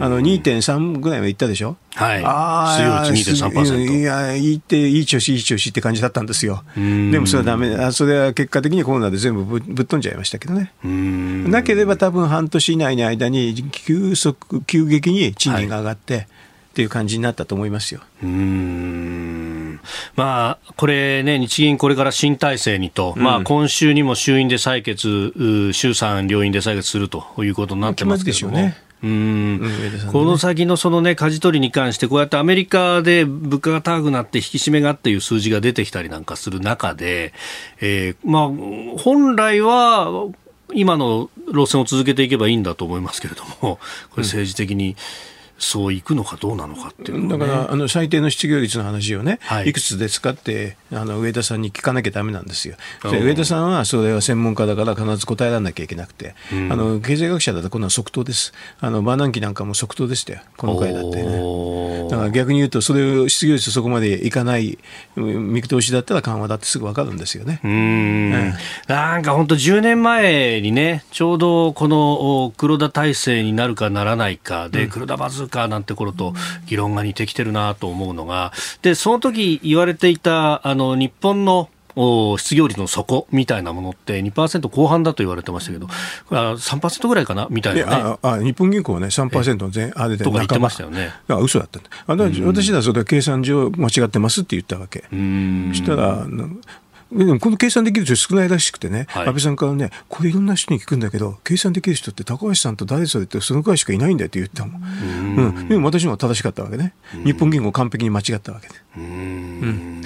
[0.00, 1.76] あの2.3ぐらいまでいったでしょ？
[1.94, 2.24] はい。
[2.24, 3.98] ああ、失業率2.3%。
[3.98, 6.64] いや、いいって、いい調子、いい調子って感じだったんですよ。
[6.76, 10.72] でもそれはダメあそれは結果的にコロナで全部ぶぶっ飛んじゃいましたけどね。
[10.82, 16.26] なければ多分半年以内の間に急速、急激に賃金が上がって、はい
[16.72, 18.00] っていう感じになったと思いますよ。
[18.22, 19.78] うん
[20.16, 28.56] まあ、これね、日銀これから新体制にと、うん、まあ、今週にも衆院で採決、衆参両院で採決するということになってますけども。
[28.56, 29.60] ね、うん、
[30.12, 37.32] この先のそのね、舵取りに関して、こうやってアメリカで物価が高くなって引き締めがっていう数字が出てきたりなんかする中で、
[37.80, 40.28] えー、まあ、本来は、
[40.74, 43.78] 今の路線を続けていけばいいんだと思いますけれども、こ
[44.18, 44.96] れ政治的に、うん
[45.62, 52.74] そういくのかどうなのかっていう、ね、だからあの最低の失業率の話をね、はい、いくつですかってあの上田さんに聞かなきゃだめなんですよ。
[53.04, 58.52] 上田さんはそれは専門家だから必ず答えられなきゃいけなくて、うん、あの経済学者だとこんな即答です。
[58.80, 62.08] あのバーナンキなんかも即答でしたよ、この回だってね。
[62.10, 64.78] だから逆に言うと、それを失業率そこまでいかない
[65.16, 67.60] 見通しだったら緩和だってすぐ分かるんですよね。
[67.62, 68.30] うん、
[68.88, 76.32] なんか本当10年前にね、ちょうどこの黒田体制になるかならないかで、うん、黒田バズーカなんて頃と
[76.66, 85.86] 議論が似てきてるなと思うのが、で、その時言われていた、あの、日本の失業率の底みたいなものって2%後半だと言われてましたけど、
[86.30, 91.12] 3%ぐらいかなみたいな、ね、ああ日本銀行はね、3%前あれでとか言ってましたよね。
[91.28, 91.90] あ嘘だったんだ。
[92.06, 95.00] あ私はそれは計算上間違ってますって言ったわけ。
[95.00, 95.06] そ
[95.74, 96.26] したら、
[97.12, 104.82] でもこの計算できる人少ないらしくてね、はい、安倍さんからね、これいろんな人に聞くんだけど、計算できる人って高橋さんと誰それってそのくらいしかいないんだよって言ったもん。
[104.82, 106.94] うん、でも私も正しかったわけね。
[107.24, 108.74] 日本銀行完璧に間違ったわけで。
[108.96, 110.02] うん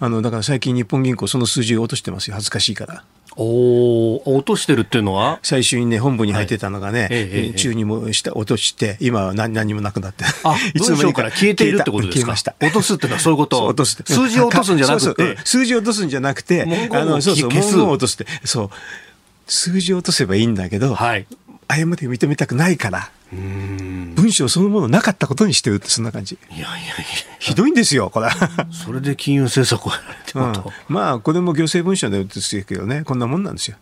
[0.00, 3.04] あのだから最近、日本銀行、その数字を落としてますよ、恥ずかしいから。
[3.40, 5.38] お落としてるっていうのは？
[5.42, 7.08] 最初にね、本部に入ってたのがね、はい。
[7.10, 12.34] ええ、中にもした落として、今は何何もなくなって、あ いつの間にか消えているってことですか？
[12.60, 13.64] 落とすっていうのはそういうこと？
[13.66, 15.36] 落とす数字を落とすんじゃなくて？
[15.44, 18.70] 数字を落とすんじゃなくて、あのそうそう、文言を落とすって、そう、
[19.46, 21.26] 数字を落とせばいいんだけど、はい、
[21.68, 23.10] 過ち認めたくないから。
[23.32, 26.38] 文章そのものなかったことにしてるってそんな感じ。
[26.50, 26.84] いやいやいや。
[27.38, 28.28] ひどいんですよ、これ。
[28.72, 33.76] それで金融政策をやられてると、うん、まあ、これも行政文書ですけどね、こんなもんなんですよ。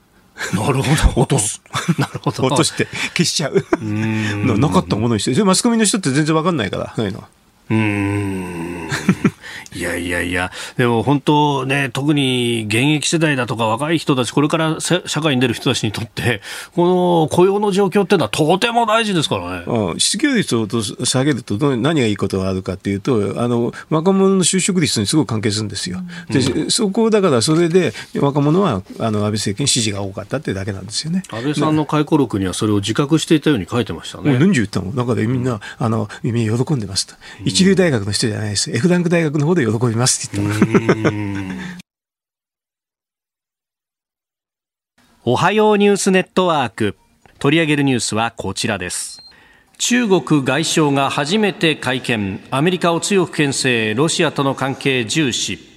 [0.52, 1.22] なるほど。
[1.22, 1.62] 落とす。
[1.98, 2.44] なるほど。
[2.44, 3.64] 落として消しちゃう。
[3.82, 5.44] なかったものにして。
[5.44, 7.28] マスコミの人って全然わかんないから、そういうのは。
[7.70, 8.88] うん。
[9.76, 16.40] いやいやいや、でも本当ね、特に現役世代だとか若い人たち、これから社会に出る人たちにとって、
[16.74, 19.64] この雇用の状況っていうのはとても大事ですからね。
[19.66, 20.66] うん、失業率を
[21.04, 25.98] 下げると何がいいことがあるかっていうと、あの若者の就職率にすごく関係するんですよ。
[26.30, 31.22] で、うん、そこだからそれで若者はあの安倍政権支持が多かったってだけなんですよね。
[31.30, 34.38] 安倍さんの回顧録にはそれを自覚していたように書いてましたね。
[34.38, 37.14] 何十言ったの中でみんな、あの、耳喜んでますと。
[37.56, 38.70] 一流大学の人じゃないです。
[38.70, 40.56] F ランク大学の方で喜びますって言った
[45.24, 46.98] おはようニュースネットワーク。
[47.38, 49.22] 取り上げるニュースはこちらです。
[49.78, 52.44] 中国外相が初めて会見。
[52.50, 53.94] アメリカを強く牽制。
[53.94, 55.75] ロシアとの関係重視。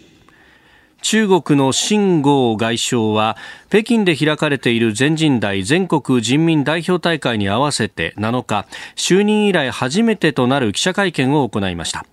[1.01, 3.37] 中国の秦剛外相は
[3.69, 12.05] 北京で開かれている全人代全国人民代表大会に合わせて7日就任以来初めてとなる記者会見を行いました。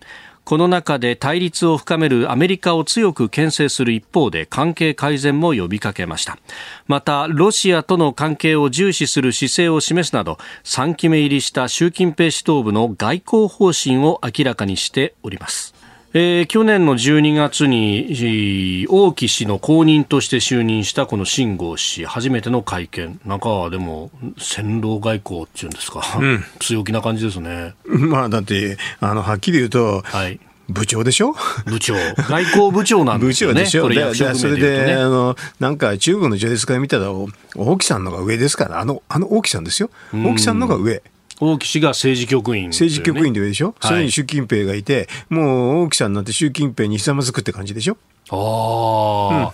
[0.47, 6.39] この中で対立を深めるアメリカを強く牽制する一方で関係改善も呼びかけました。
[6.87, 15.76] またロシアとの関係を重視する姿勢を示すなど3期目入りした習近平指導部の外交方針を明らかにしております。
[16.19, 31.35] えー、去年の12月に王毅氏の後任として就任したこの秦剛氏初めての会見なんかでも戦狼外交っていうんですか、うん、 強気な感じですね まあだってあのはっきり言うと、はい、部長でしょ？
[31.67, 31.95] 部長。
[32.17, 33.65] 外交部長なんですよね。
[33.65, 34.25] 部長でしょ？
[34.25, 37.29] これ役それで、あの、なんか中国の序列から見たら、王
[37.77, 39.91] 毅さんのが上ですから、あの、あの王毅さんですよ。
[40.13, 41.03] 王毅さんのが上。
[41.41, 47.97] 王毅氏が政治局員、ね、政治局員で上でしょ、はい、それに習近平がいて、もう王毅さんなんて習近平にひざまずくって感じでしょ？
[48.31, 49.53] ああ、うん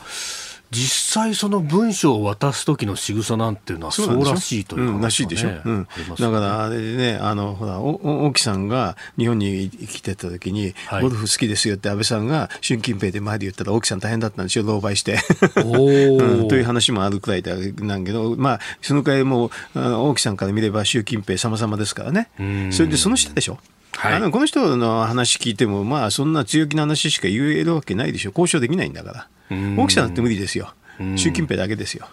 [0.72, 5.86] 実際その文章を渡す時の仕草なんていうのはそうらしいという、ね、らしいでしょ、うん、
[6.18, 15.18] だからあれでねあのほら大木さんが日本に来てた時に、はい、ゴルフ好きですよって安倍さんが習近平で前で言ったら大木さん大変だったんですよ狼狽して
[15.56, 22.30] うん、という話もあるくらいなんけどまあそのくらいもう大木さんから見れば習近平様々ですからね。
[22.70, 23.58] それでその下でしょ？
[23.96, 30.74] はい、あのこの人の話聞いても、まあ、そんな強気な話しか言えるわけないでしょ、交渉できないんだから、大きさだって無理ですよ、
[31.16, 32.08] 習近平だけですよ。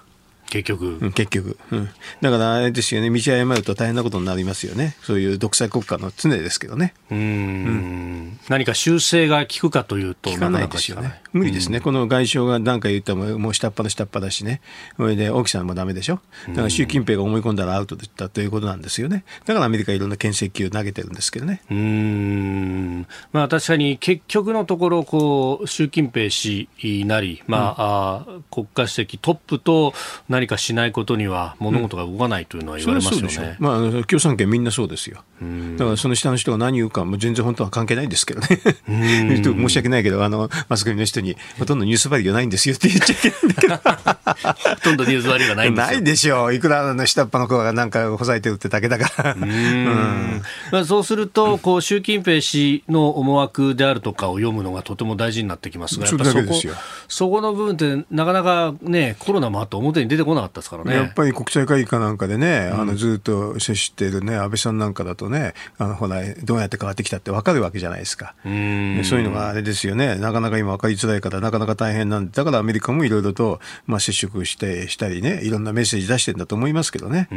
[0.49, 1.89] 結局、うん、結局、うん、
[2.21, 3.09] だからあれですよね。
[3.09, 4.95] 道を誤ると大変なことになりますよね。
[5.03, 6.93] そういう独裁国家の常ですけどね。
[7.11, 11.21] うん、うん、何か修正が効くかというと効かないですよね。
[11.31, 14.61] 無理ですね、この外相が何か言ったらもう下っ端下っ端だしね。
[14.97, 16.19] それで沖さんもだめでしょ？
[16.47, 19.23] だから習近平が思い込んだらアウトだったということなんですよね。
[19.45, 21.61] だからアメリカいろんな牽制球を投げてるんですけどね。
[21.69, 23.07] うん。
[23.31, 26.67] まあ確かに結局のところこう習近平氏
[27.05, 29.93] なり、まあ、うん、あ国家主席トップと
[30.39, 33.57] 何かしないことには物事が動かないというのは言われますよね。
[33.59, 35.23] うん、まあ、共産権みんなそうですよ。
[35.77, 38.47] だからその下の人が何言うかも全然本当は関係ないんですけどね。
[38.87, 43.75] 申し訳ないけど、あの、マスコミの人にほとんどニュースバリューがないんですよって言っちゃいけないんだけど。
[43.75, 45.93] ほとんどニュースバリューがないんですよ。
[45.93, 46.53] ないでしょう。
[46.53, 49.33] いくらの下っ端の子がなんかほざいてるってだけだから。
[49.33, 56.53] うん、まあ、そうすると、こう、習近平氏の思惑であるとかを読むのがとても大事になってきますが、やっぱそこ
[57.07, 61.03] そこの部分ってなかなかね、コロナもあって表に出てこなかったですからねや。
[61.03, 68.35] っぱり国際会議かなんかでね、あのずっと接しているね、安倍さんなんかだとね、あのほら、どうやって変わってきたって分かるわけじゃないですか。
[68.43, 77.27] そういうのがあれですよね、なかなか今分かりづらいから、なかなか大変なんで、だからアメリカもいろいろと、まあ、接触してしたりね、いろんなメッセージ出してるんだと思いますけどね。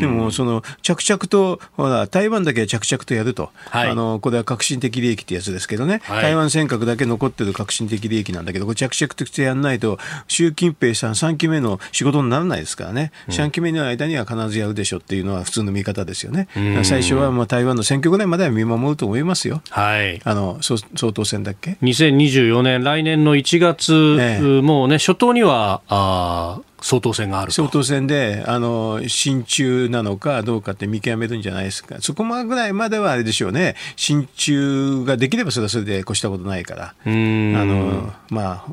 [0.00, 13.12] でも、その、着々と、ほら、台湾だけ着々とやると、はい、あのこれは革新的利益ってやつですけどね、はい、台湾尖閣だけ残ってる革新的利益なんだけど、これ着々としてやらないと、習近平さん3期目の仕事にならないですからね。
[13.28, 16.48] 3期目の間には必ずやるでしょっていうのは普通の見方ですよね。
[16.84, 19.62] 最初はまあ台湾の選挙ぐらいまでは見守ると思いますよ。
[19.70, 20.20] はい。
[20.24, 20.76] あの総
[21.08, 31.96] 統選だっけ ?2024 年、来年の1月、ね、もうね、初頭には、あ総統選がある総統選で、あの、親中なのかどうかって見極めるんじゃないですか。
[32.00, 33.76] そこまぐらいまではあれでしょうね。
[33.96, 36.94] 親中ができればそれはそれで越したことないから。
[37.04, 38.72] あの、まあ、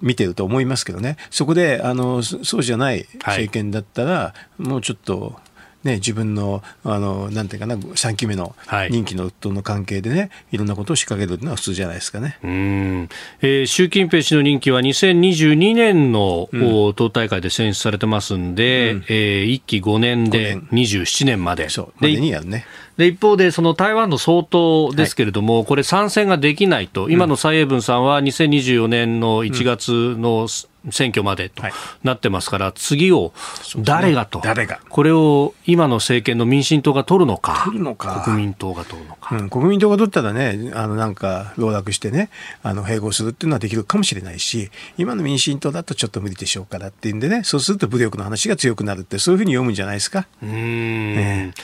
[0.00, 1.16] 見てると思いますけどね。
[1.30, 5.38] そこで、あの、そうじゃない政権だったら、はい、もうちょっと、
[5.84, 8.56] ね、自分のあのなんていうかな3期目の
[8.90, 12.38] 任期の夫の関係でね、はい、いろんなことを仕掛けるのは普通じゃないですかね。
[12.42, 13.08] うん、
[13.42, 16.58] えー、習近平氏の任期は2022年の、う
[16.90, 21.44] ん、党大会で選出されてますんで、うん、えー、1期5年で27年。
[21.44, 21.68] まで。
[21.68, 22.66] そうまでにやるね。
[22.96, 30.46] で一方で、その台湾の総統ですけれども、はい、これ、参戦ができないと、今の蔡英文さんは2024年の1月の
[30.90, 31.62] 選挙までと
[32.02, 33.32] なってますから、次を
[33.78, 34.80] 誰がと、誰が。
[34.88, 38.22] これを今の政権の民進党が取るのか、取るのか。
[38.24, 42.30] 国民党が取るのか、うん、国民党が取ったらね、あのなんか、籠絡してね、
[42.62, 50.26] あの併合するっていうのはできるかもしれないし、今の民進党だとちょっと無理でしょうからっていうんでね、そうすると武力の話が強くなるって、そういうふうに読むんじゃないですか。
[50.42, 51.54] うん、ね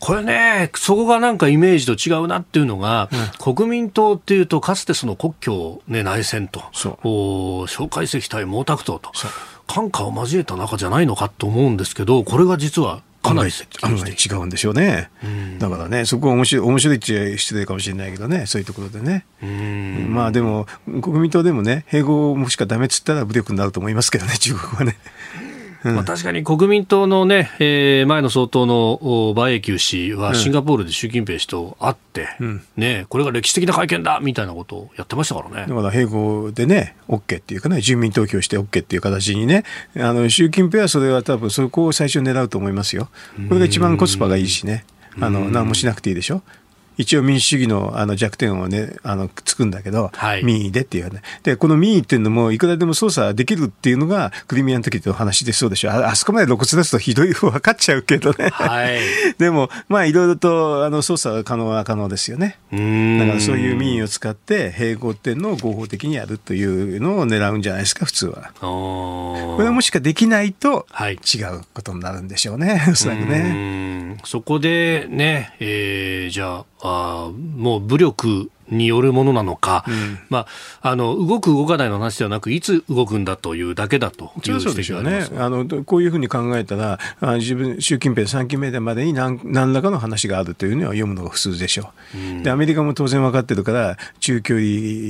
[0.00, 3.08] これね、そこがなんかイメージと違うなっていうのが、
[3.46, 6.62] うん、国民党っていうと、かつてその国境、ね、内戦と、
[7.02, 9.02] お蒋介石対毛沢東と、
[9.66, 13.50] 感化を交えた中じゃないのかと思うんですけど、これが実はかなり
[13.82, 19.26] 案外違うんでしょうね、うん、だからね、そこは面白い面白いっちゃ失礼かもしれないけどね、そういうところでね、
[20.08, 20.66] まあでも、
[21.02, 24.96] 国民党でもね、併合もしかだめっつったら武力になると思いますけどね、中国はね。
[25.84, 28.94] まあ、確かに国民党の、ねえー、前の総統の
[29.32, 39.64] 馬英九氏はシンガポールで習近平氏と会って、うん、ね、これが歴史的な会見だみたいなことをやってましたからねだから併合でね、OK っていうかね、住民投票して OK っていう形にね、
[39.96, 43.08] あの習近平はそれは多分そこを最初狙うと思いますよ。
[43.48, 44.84] これが一番コスパがいいしね。
[45.20, 46.42] あの何もしなくていいでしょ。
[46.98, 51.22] 一応民主主義のあの弱点をね、あの、つくんだけど、はい、民意でっていうね。
[51.44, 55.92] で、この民意っていうのも、いくらでも操作できるっていうのが、クリミアの時の話でそうでしょ。
[55.92, 58.50] ああそこまで露骨ですとひどい分かっちゃうけどね。
[58.50, 58.98] はい、
[59.38, 62.58] でも、まあ、いろいろと、あの、操作可能は可能ですよね。
[62.72, 62.76] だ
[63.26, 68.50] からそういう民意を使って、併合っていうのを合法的にやるというのを狙うんじゃないですか、普通は。
[68.60, 74.18] これはもしかできないと、違うことになるんでしょうね、はい、おそらくね。
[74.24, 80.46] そこでね、えー、じゃあ、あもう武力によるものなのか、うん、ま
[80.82, 85.26] あ、あの動く、動かないの話ではなく、いつ動くんだというだけだというそうですよね。
[85.36, 94.66] あの、こういうふうに考えたら、あ自分習近平3期目でまでに何何らかの話があるというのは読むのが普通でしょう、うん、で、アメリカも当然分かってるから、中距離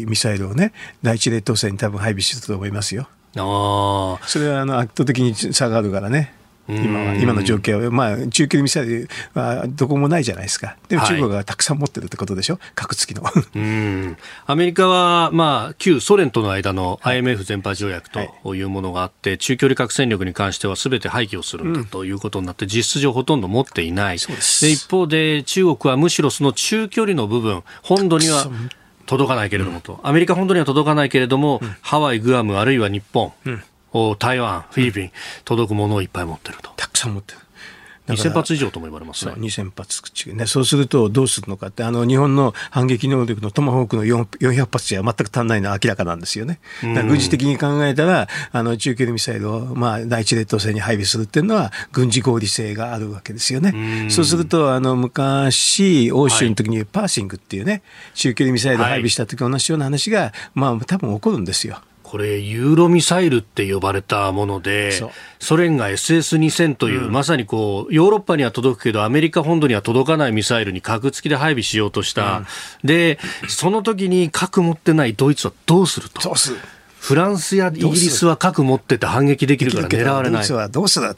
[0.08, 0.72] ミサイルをね、
[1.02, 3.08] 第一列島線に多分配備してると思いますよ。
[3.36, 6.37] あそれはあの圧倒的に差があるからね。
[6.68, 7.68] 今は今の状況。
[7.78, 13.24] は、まあ、中距離ミサイルはどこもないじゃないですか、でも中国がたくさん持ってるってことでしょ、核付きの。
[13.54, 14.16] うん。
[14.46, 18.20] アメリカは、まあ、旧ソ連との間の IMF 全般条約と
[18.54, 18.62] い。
[18.62, 28.48] うものがあって、はい、中距離核戦力に関してはすべて廃棄をするんだということになって、実質上ほとんど持っていない、で一方で中国はむしろその中距離の部分、本土には
[29.06, 33.32] 届かないけれどもと、アメリカ本土には届かないけれども、ハワイ、グアム、あるいは日本、
[34.18, 35.10] 台湾、フィリピン、
[35.44, 36.70] 届くものをいっぱい持ってると。
[36.76, 37.40] たくさん持ってる。
[38.14, 39.32] 2000発以上とも言われますね。
[39.32, 46.58] そう2000発、ね、そうするとどうするのかって、あの日本の反撃能力のトマホークの400発じゃ全く足んないのは明らかなんですよね。
[46.82, 54.06] 軍事的に考えたら、あの中距離ミサイルを、まあ、第一列島線に配備するっていうのは、軍事合理性があるわけですよね。
[54.06, 57.82] うそうすると、あの昔、欧州の時にパーシングっていうね、
[58.14, 61.80] 中距離ミサイルを配備した時同じような話が、まあ多分起こるんですよ。
[62.10, 64.92] これ、ユーロミサイルって呼ばれたもので、
[65.40, 72.38] ソ連が SS2000 という、うん、まさにこう、ヨーロッパには届くけど、アメリカ本土には届かないミサイルに核付きで配備しようとした。
[72.38, 72.46] うん、
[72.82, 76.34] で、その時に核持ってないドイツはどうすると？
[76.98, 80.40] フランスやイギリスは核持ってて反撃できるから狙われない。
[80.40, 81.14] ドイツはどうする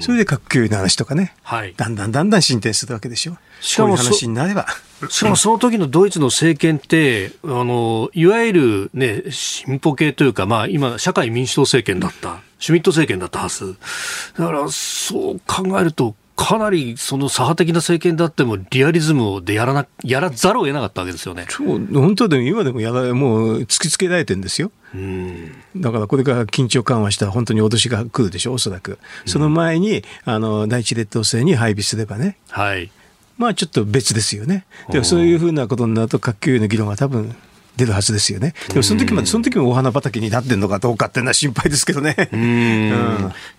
[0.00, 3.36] それで核共有の話とかね、はい、だんだんだんだん進展するわけでしょ。
[3.60, 4.66] しかも話になれば。
[5.08, 13.76] しかもその時のドイツの政権って、あの、いわゆるね、進歩系というか、まあ今、社会民主党政権だった、シュミット政権だったはず。
[14.38, 21.46] だから、そう考えると、かなりその左派的な政権であっても、リアリズムでやらなやらざるを得なかったわけですよね。
[21.50, 24.70] 本当でも今でもやらもう突きつけられてるんですよ。
[24.94, 28.98] うんだからこれから緊張緩和したら本当に脅しが来るでしょ、おそらく。
[29.26, 32.36] その前に、あの第一列島線に配備すればね。
[32.50, 32.90] はい。
[33.38, 34.66] まあちょっと別ですよね。
[34.90, 37.34] でもそういうふうなことになると、核共有の議論は多分
[37.76, 38.54] 出るはずですよね。
[38.68, 42.14] でもその時まで、その時もお花畑になってるのかどうかっていうのは心配ですけどね。
[42.32, 42.88] うん、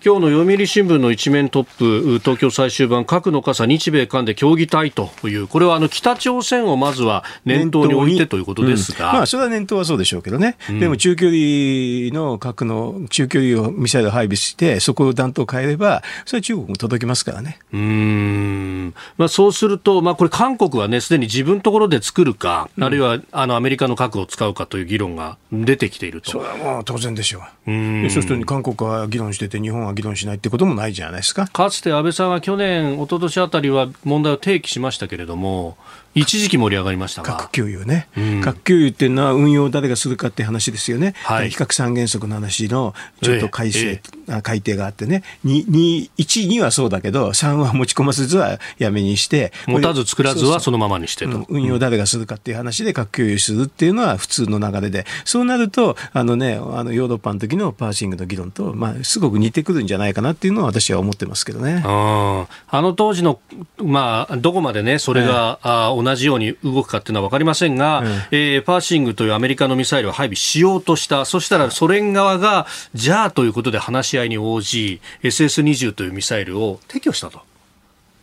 [0.04, 9.10] 今日の読売新聞の一面トップ、東京最終版、核の傘、日米韓で協議たいという、これはあの北朝鮮をまずは念頭に置いてということですが。
[9.10, 10.56] うん、まあ、それは念頭はそうでしょうけどね。
[10.68, 17.58] でも中距離の核の、中距離をミサイル配備して、そこを弾頭変えれば、それは中国も届きますからね。
[17.72, 18.94] うん。
[19.18, 26.30] まあ、そうすると、まあ、これ韓国はね、すでに自分のところで作るか、あるいはあのアメリカの核を使うかという議論が出てきていると。
[26.30, 27.70] それはもう当然でしょう。
[27.70, 31.46] うんそうすると韓国は議論してて、日本は議論しないってこともないじゃないですか。
[31.48, 35.76] かつて安倍さんは去年、一昨年あたりは問題を提起しましたけれども、
[36.14, 37.36] 一時期盛り上がりましたが。
[37.36, 51.46] 核共有ね、うん、核共有っていうのは運用を誰がするかって話ですよね、はい、比較三原則の話のちょっと改正、えー、改定があってね、2、2、1、2はそうだけど、3は持ち込ませずはやめにして、持たず作らずはそのままにしてと。
[51.48, 61.82] 運用誰がするかっていう話で核共有するっていうのは普通の流れで、そうなると、あのね、あのヨーロッパの時のパーシングの議論と、まあ、すごく似てくるんじゃないかなっていうのは私は思ってますけどね。
[61.84, 63.40] あの当時の、
[63.78, 65.68] まあ、どこまでね、それが、え
[66.04, 77.40] 同じように動くかっていうのは分かりませんが、うん、えー、パーシングというアメリカのミサイルを配備しようとした、そしたらソ連側が、じゃあということで話し合いに応じ、SS20 というミサイルを撤去したと。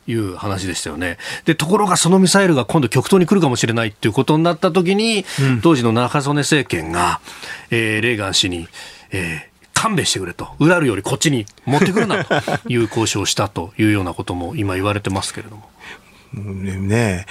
[0.07, 1.17] いう話でしたよね。
[1.45, 7.21] で、ところがそのミサイルが今度極東に来るかもしれないっていうことになった時に、うん、当時の中曽根政権が、
[7.69, 8.67] えー、レーガン氏に、
[9.11, 12.33] えー、勘弁してくれと、ウラルよりこっちに持ってくるなと
[12.67, 15.69] いう交渉をしたというようなことも今言われてますけれども。
[16.33, 17.25] ね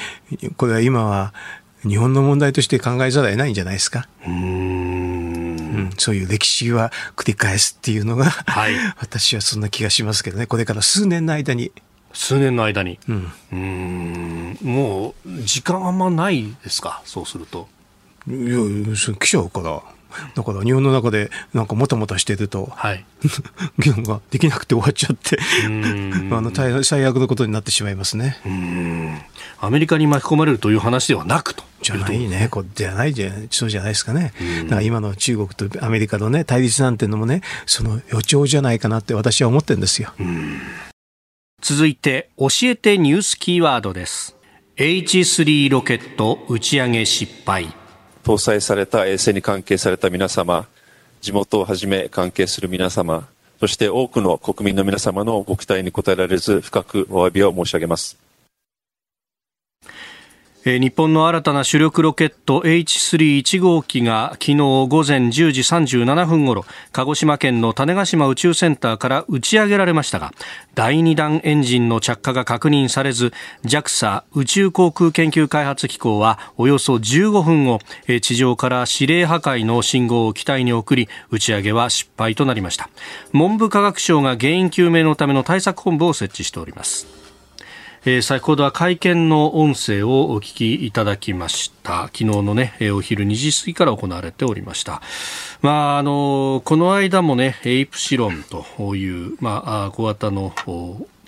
[0.57, 1.33] これは今は
[1.87, 4.07] 日本の問題として考えざるを得ないんじゃないですか？
[4.27, 11.73] うんうんそういう歴史は繰り返すっていうのが、はい、 私はそんな気がしますけどね、これから数年の間に。
[12.13, 12.99] 数年の間に。
[13.09, 17.69] うん、うんもう、時間あんまないですか、そうすると。
[18.29, 18.59] いや、
[19.19, 19.83] 来ちゃうから。
[20.35, 23.05] だから日本の中でなんかもたもたしてると、はい、
[23.79, 25.39] 議論ができなくて終わっちゃって
[26.33, 28.37] あの最悪のことになってしまいますね。
[29.61, 31.65] アメリカに巻き込まれるという話ではなくと。
[31.83, 34.35] じゃないね、こじゃないじゃそうじゃないですかね。
[34.65, 40.13] だから今の中国とアメリカのね対立なんていうのもねその予兆じゃないかなって私は思ってるんですよ。
[41.63, 44.37] 続いて教えてニュースキーワードです。
[44.77, 47.80] H3 ロケット打ち上げ失敗。
[48.31, 50.69] 搭載された衛星に関係された皆様、
[51.21, 53.27] 地元をはじめ関係する皆様、
[53.59, 58.30] そして多くの国民の皆様のご期待に応えられず、深くお詫びを申し上げます。
[60.65, 70.33] 日本の新たな主力ロケット H31 号機が昨日午前10時37分ごろ鹿児島県の種子島宇宙センターから打ち上げられましたが
[70.75, 73.33] 第2段エンジンの着火が確認されず
[73.65, 77.79] JAXA 宇宙航空研究開発機構はおよそ15分後
[78.21, 82.91] 地上から指令破壊の信号を機体に送り打ち上げは失敗となりました。
[83.33, 87.20] 文部科学省が原因究明のための対策本部を設置しております。
[88.07, 92.05] えー、先ほどは会見の音声をお聞きいただきました。
[92.05, 95.03] 昨日のね、えー、お昼2時過ぎから行われておりました。
[95.61, 100.55] まああのこの間もねエイプシロンというまあ小型の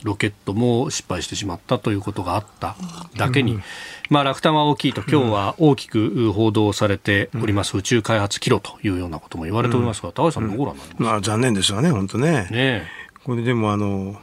[0.03, 2.75] ロケットも失敗してしまったということがあった
[3.17, 3.63] だけに、うん、
[4.09, 12.49] まあ、落胆は大きいと、今日は大きく報道されております、宇宙開発キロというようなことも言われておりますが、高橋さん、どうご覧になりますか、まあ、残念ですよね、本当ね。
[12.51, 12.89] ね
[13.25, 14.17] これでもあの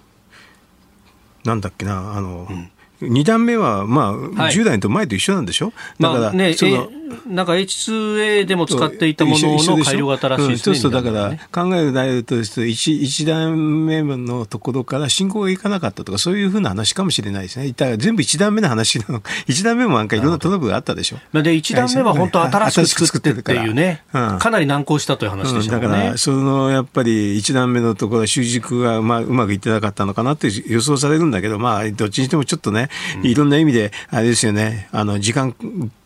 [1.46, 2.72] なんだっけな、あの、うん。
[3.02, 5.72] 2段目は、まあ、はい、10代と前と一緒なんでしょ？
[6.00, 6.90] だから、ね、その、
[7.28, 10.64] なんか H2A でも使っていたものの改良型らしいですね。
[10.64, 17.74] そうすると、だから、考える内容として1、1段目のところから信号がいかなかったとか、そういうふうな話かもしれないですね。
[17.98, 19.22] 全部1段目の話なの。
[19.48, 21.18] 1段目もなんかいろんなトラブルがあったでしょ。
[21.34, 25.82] で、1段目は本当新しく作ってっていうね、かなり難航したという話でしたね。
[25.82, 32.90] だから、その、やっぱり1段目のところは習熟が、まあ、うまくいってなかったのかなって予想されるんだけど、まあ、どっちにしてもちょっとね、
[33.24, 35.54] いろんな意味で、あれですよね、あの、時間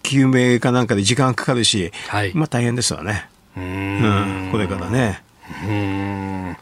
[0.03, 3.27] 救命かなんかで時間かかるし、はい、まあ大変ですわね。
[3.57, 5.23] うん、これからね。
[5.67, 6.57] うん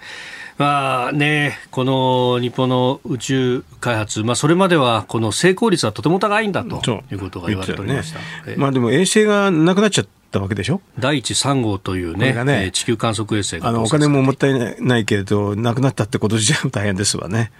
[0.57, 8.19] まあね、この日本の宇宙開発、まあ、それまではこの成功率はとても高いんだということが言われておりました。
[8.47, 10.79] ね、まあ、でも衛星がなくなっちゃったわけでしょ？
[10.99, 17.51] 第一3号というね、ね地球観測衛星あのお金ももったいないけれど、なくなったってこと自体も大変ですわね。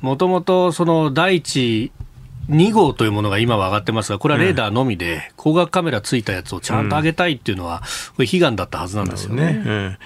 [0.00, 1.92] もともとその第一
[2.48, 7.82] 2号というものが今は上がってますが、これはレーダーのみで、光学カメラついたやつをちゃんと上げたいっていうのは、
[8.16, 9.62] これ、悲願だったはずなんですよね。
[9.64, 9.98] うん。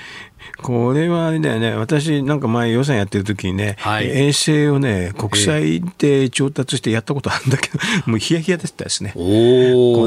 [0.62, 9.12] これはあれだよね、私なんか前予算やってる時にね、はい、衛星をね、国際で調達してやったことあるんだけど、 もうヒヤヒヤでしたですね。
[9.14, 9.20] こ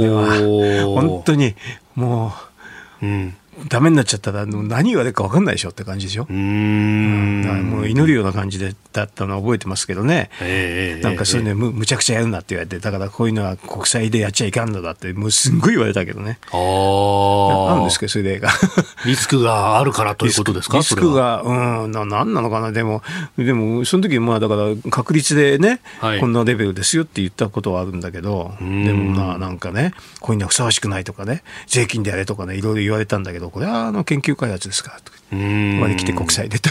[0.01, 0.25] れは、
[0.95, 1.55] 本当に
[1.95, 2.33] も
[3.01, 3.35] う、うん、
[3.67, 6.27] ダメになっちゃったら何言われるか分かんないでしょって感じでしょ。
[6.29, 16.39] うん、もう祈るような感じでだったのは覚えてますけどね、えー、なんかそういうのむむちゃくちゃやるなって言われてだからこういうのは国際でやっちゃいかんのだってもうすんごい言われたけどね。
[16.51, 18.49] ああるんですけどそれが。
[19.05, 22.71] リスクがあるからということですかリスクがうんななんなのかな。
[22.71, 23.03] でも
[23.37, 36.69] でもその時まあだから確率でね、はい、こんなレベルですよって言ったことはあるんだけどでもまあなんかねこういうのはふさわしくないとかね税金でやれとかねいろいろ言われたんだけどこれはあの研究開発ですからと割り切って国際でと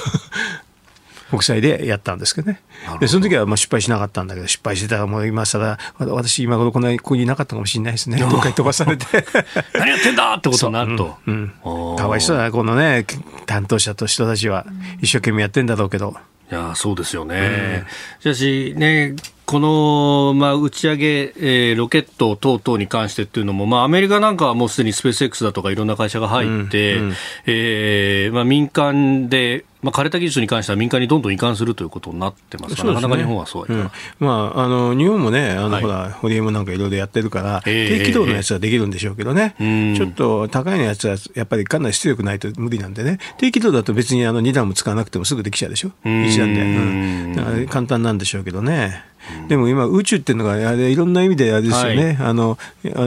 [1.31, 2.62] 国際でやったんですけどね。
[3.01, 8.18] で、その時はまあ失敗しなかったんだけど、失敗してたらもう今更、私今頃こんなここにいなかったかもしれないですね。
[8.31, 9.07] どっかに飛ばされて。
[9.74, 11.16] 何やってんだってことになると。
[11.26, 11.53] うん。
[11.99, 13.07] かわいそうだな、このね、
[13.47, 14.66] 担当者と人たちは
[15.01, 16.16] 一生懸命やってんだろうけど。
[16.51, 17.85] いや、そうですよね。
[18.20, 19.14] しかしね、
[19.49, 27.14] この、まあ、打ち上げ、えー、ロケット等々に関してっていうのも、まあ、アメリカなんかはもうすでにスペース X だとかいろんな会社が入って、うんうん、
[27.47, 49.05] えー、まあ、民間で、まあ、枯れた技術に関しては民間にどんどん移管するということになってますが、ね、なかなか日本はそうや、うん、まあ、あの日本もね、あの、はい、ほら、ホリエモンなんかいろいろやってるから、えー、低軌道のやつはできるんでしょうけどね、えー、ちょっと高いのやつはやっぱりかなり出力ないと無理なんでね、低軌道だと別にあの2段も使わなくてもすぐできちゃうでしょ、1段で、うん、だから簡単なんでしょうけどね。
[49.49, 52.59] でも今、宇宙っていうのがあれいろんな意味であれですよね、はい、あの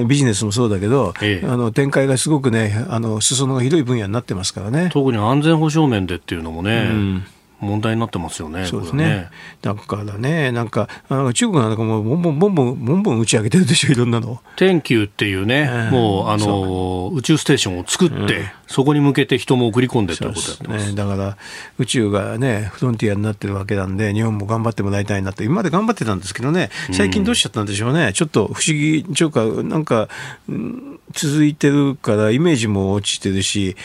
[0.08, 4.90] ビジネスもそうだけど、ええ、あの展開がすごくね、あの裾野が広い分野になってますからね。
[4.92, 6.90] 特に安全保障面でっていうのもね。
[6.92, 7.24] うん
[7.62, 8.66] 問題になってますよね。
[8.66, 9.06] そうですね。
[9.06, 9.30] ね
[9.62, 10.90] だからね、なんか、
[11.34, 14.42] 中国なんかもボンボンボンボンボンボン打ち上げてるでしょ、 いろんなの。
[14.56, 18.30] 天球っていうね、えー、もう、あの、宇宙ステーションを作って、うん、
[18.68, 20.88] そこに向けて人も送り込んでってことやって。
[20.88, 21.38] ね、だから、
[21.78, 28.08] 宇宙がね、フロンティアになってるわけなんで、日本も頑張ってもらいたいなと、今まで頑張ってたんですけどね、最近どうしちゃったんでしょうね。
[28.08, 30.10] うん、ちょっと不思議、ちょうか、なんか、
[31.14, 33.76] 続いてるからイメージも落ちてるし、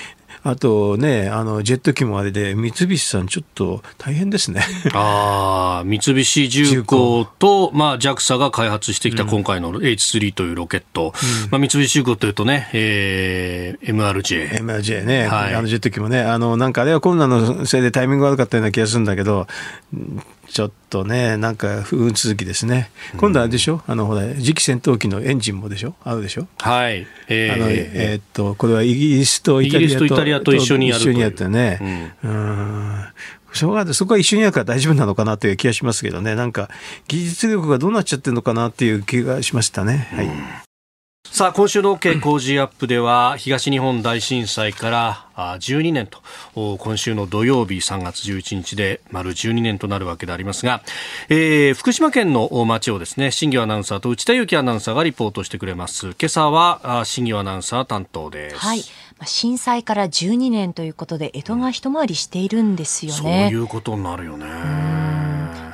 [0.49, 4.63] あとね、あのジェット機もあれで、三菱さん、ちょっと大変ですね。
[4.95, 11.13] あ三菱重工と、まあ、JAXA が開発してきた今回の H3 というロケット、
[11.45, 14.61] うん、まあ、三菱重工というとね、えー、MRJ。
[14.61, 19.49] MRJ ね、はい、あのジェット機もね、あのなんかあれはコロナのせいでタイミング悪かったような気がするんだけど、
[20.49, 22.91] ちょっとね、なんか不運続きですね。
[23.17, 26.47] 今度はあれでしょ、あのほら次期戦闘機のエンジンもでしょ、あるでしょ？
[26.59, 27.07] はい。
[27.29, 32.13] えー、あのえー、っとこれはイギリスとイタリアとリアと一緒にやる一緒にやってね。
[32.23, 33.05] うん、うん
[33.49, 36.69] 不そこはそこは一緒にやるから大丈夫なのかなという気がしますけどねなんか
[37.09, 40.09] 技術力がどうなっちゃってるのかなっていう気がしましたね。
[40.13, 40.29] はい、
[41.31, 45.27] さあ今週の OK 工事アップでは東日本大震災から
[45.59, 46.23] 12年と
[46.79, 50.83] 今週の土曜日3月11日で丸12年となるわけでありますが、
[51.29, 56.07] えー、福島県の町をですね新業アナウンサーと内田有紀アナウンサーがリポートしてくれます。
[56.19, 58.57] 今朝は新業アナウンサー担当です。
[58.57, 58.83] はい。
[59.25, 64.47] 震災から12年ということで江戸が一回りしているんですよね、そういうことになるよね。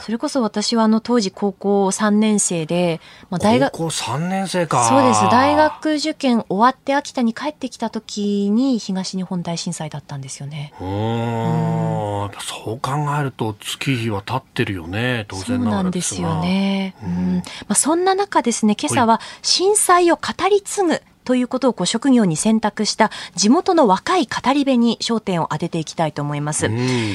[0.00, 4.88] それこそ私はあの当時高校3年生で、まあ、大学高校3年生か。
[4.88, 5.20] そうです。
[5.30, 10.72] 大学受験終わって秋田に帰ってきた時に東日本大震災だったんですよね。
[10.80, 12.02] うん。
[12.40, 26.68] そう考えると月日は経ってるよね当然そうなんですよね、うん、まあ、そんな中ですね今朝は震災を語り継ぐということをこう職業に選択した地元の若い語り部に焦点を当てていきたいと思います。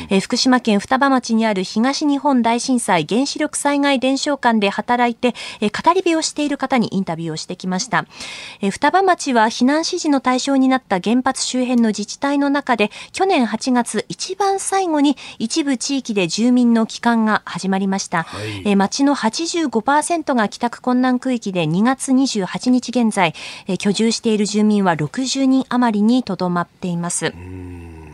[0.10, 8.06] え福島県双葉町にある東日本大震災原子力災害伝承館で働いて、え語り部をしている方にインタビューをしてきました。
[8.62, 18.24] え双葉町は避難指示の対象になった原発周辺の自治体の中で去年8月一番最後に一部地域で住民の帰還が始まりました。
[18.24, 23.34] はい、え町の85%が帰宅困難区域で2月28日現在、
[23.68, 27.34] え居住している住民は60人余りにとどまっています。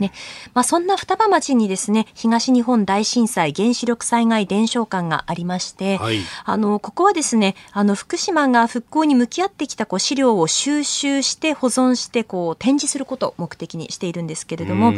[0.04, 0.12] ね。
[0.54, 14.94] まあ、そんな双葉町にですね、東日本大震災原子力災害伝承館がありまして、はい、あの、ここはですね、あの、福島が復興に向き合ってきたこう資料を収集して保存して、こう、展示することを目的にしているんですけれども、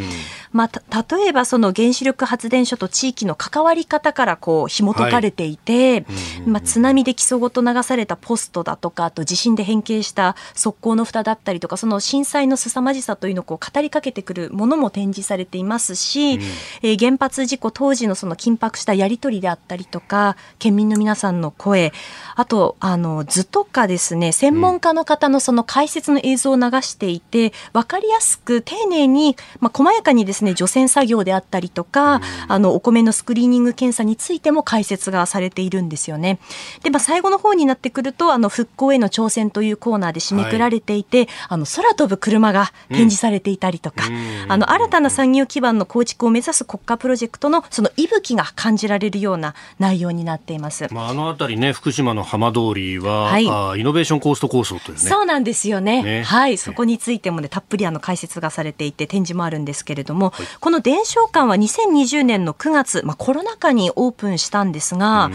[0.52, 6.04] まあ、例えばその原子力発電所と地域の関わり方からこう、紐解かれていて、はい、
[6.46, 16.40] まあ、津波で基礎ごと流されたポストだとか、あと地震で変形した側溝の蓋だったりとか、その震災の凄まじさというのをこう語りかけてくるものも展示されていますし、うん、
[16.82, 21.92] えー、原発事故当時のその緊迫したやり取りであったりとか県民の皆さんの声
[22.34, 36.38] あとあの図とかですね専門家の方のその解説の映像を流していて、うん、分かりやすく丁寧に、まあ、細やかにですね除染作業であったりとか、うん、あのお米のスクリーニング検査についても解説がされているんですよね。
[36.82, 44.04] で、まあ、最後の方になってくるとあの復興への挑戦というコーナーで締めくられていて、はい、あの空飛ぶ車が展示されていたりとか、
[44.48, 50.86] あの新たな産業基盤の構築を目指す国家プロジェクトのその息吹が感じられるような内容になっています。
[50.92, 55.00] まあ、あのあたりね、福島の浜通りは、はい、あイノベーションコースト構想というね。
[55.00, 56.02] そうなんですよね。
[56.02, 65.30] ねはい、そこについてもね、たっぷりあの解説がされていて、展示もあるんですけれども、はい、この伝承館は2020年の9月、まあ、コロナ禍にオープンしたんですが、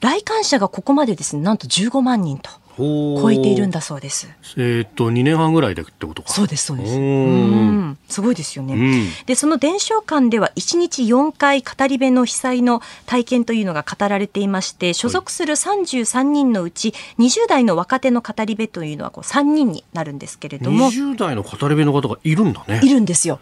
[0.00, 2.50] 来館者がここまでですね、なんと15万人と。
[2.76, 4.28] 超えているんだそうです。
[4.56, 6.32] えー、っと2年半ぐらいでってことか。
[6.32, 6.92] そうですそうです。
[6.94, 8.74] うんすごいですよね。
[8.74, 22.80] うん、でその伝承館では1日4回語り部の被災の体験というのが語られていまして所属する33人のうち20代の若手の語り部というのはこう3人になるんですけれども20代の語り部の方がいるんだね。
[22.82, 23.40] いるんですよ。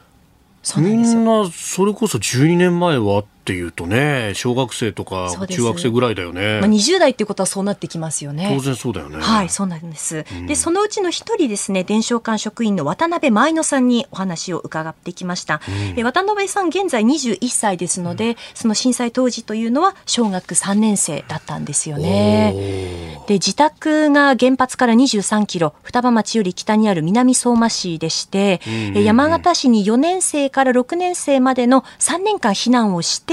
[0.77, 8.49] みんなそれこそ12年前はっていうとね小学生とか中学生ぐらいだよね、まあ、20代っていうことはそうなってきますよね。
[8.57, 9.19] 当然そうだよね。
[9.21, 15.61] はいそうなんです、うん、でそのうちの一人ですね伝承館職員の渡辺舞乃さんにお話を伺ってきました、
[15.97, 23.23] うん、渡辺さん現在21歳ですので、うん、その震災当時というのは小学3年生だったんですよね。
[23.27, 28.61] で自宅が原発から23キロ双葉町より北にある南相馬市でして、
[28.95, 33.32] 山形市に4年生から6年生までの3年間避難をして、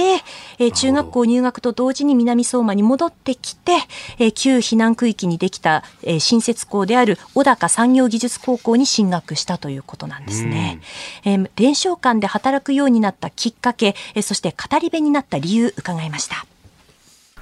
[0.60, 3.74] えー、中学校入学と同時に南相馬に戻ってきて、
[4.18, 10.82] えー、旧避難区域にできた、えー、新設校である小高産業技術高校に進学したということなんですね。
[11.24, 16.46] えー、伝承館で働くようになったきっかけ、えー、そして語り部になった理由伺いました。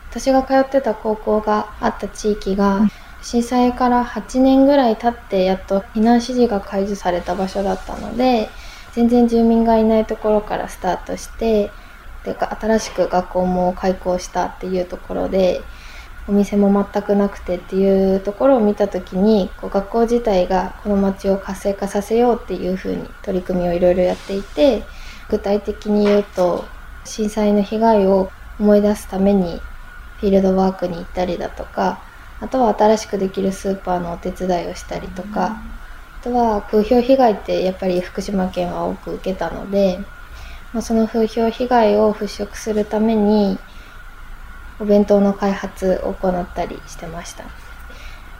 [0.10, 2.88] 私が通ってた高校があった地域が、
[3.22, 8.50] 震災から8年ぐらい経ってやっと避難指示が解除された場所だったので
[8.94, 11.70] 全然住民がいないところからスタートして
[12.28, 15.62] で新しく学校も開校したっていうところで
[16.28, 24.84] お店も全くなくてっていうところを見た時にこう学校自体がこの町を活性化させようっていうふうに取り組みをいろいろやっていて
[25.30, 26.66] 具体的に言うと
[27.06, 29.62] 震災の被害を思い出すために
[30.20, 32.02] フィールドワークに行ったりだとか
[32.42, 35.58] あとは新しくできるスーパーのお手伝いをしたりとか
[36.20, 40.00] あとは風評被害ってやっぱり福島県は多く受けたので、
[40.74, 43.58] まあ、その風評被害を払拭するために
[44.80, 47.46] お弁当の開発を行ったりしてました。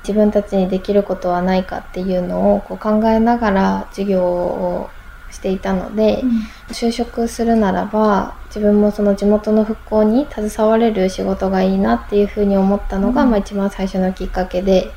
[0.08, 4.90] 自分たちにできることはないかっていうのをこう考えながら授業を
[5.30, 6.30] していたので、うん、
[6.70, 14.92] 就職するならば自分もその地元の復興に携われる仕事がいいなっていうふうに思ったのが、うん、まあ、一番最初のきっかけで。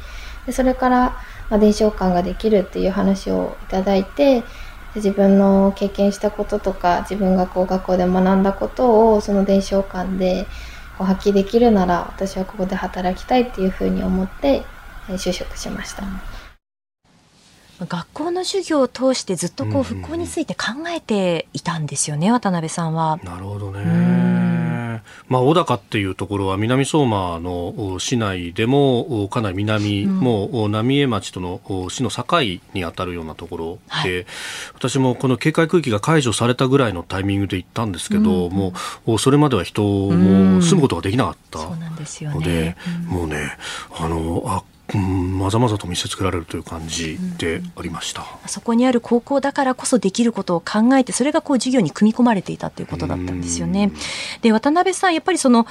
[0.46, 0.98] でそれから、
[1.50, 4.42] まあ、伝承館ができるっていう話をいただいて
[4.96, 10.46] 自分の経験したこととか自分がこう学校で学んだことをその伝承館で
[10.98, 14.64] こう発揮できるなら私はここで働きたいっていうふうに思って
[15.08, 16.04] 就職しました。
[17.86, 23.18] 学校の授業を通してずっとこう復興について考えていたんですよね、渡辺さんは。
[23.24, 24.19] なるほどね。
[25.30, 32.24] まあ、小高っていうところは南相馬の市内でもかなり南、うん、も浪江町との市の境
[32.74, 34.26] にあたるようなところで、はい、
[34.74, 38.72] 私もこの警戒区域が解除されたぐらいのタイミングで行ったんですけど、うん、も
[39.06, 42.76] うそれまでは人も住むことができなかったので、
[43.06, 43.56] うん、もうね
[43.96, 44.64] あのあ
[44.94, 53.92] うん、まざまざと見せつけられるという感じでありました、うん、そこにある高校だからこそできることを考えてそれがこう授業に組み込まれていたということだったんですよね。
[54.42, 55.66] で渡辺さんやっぱりその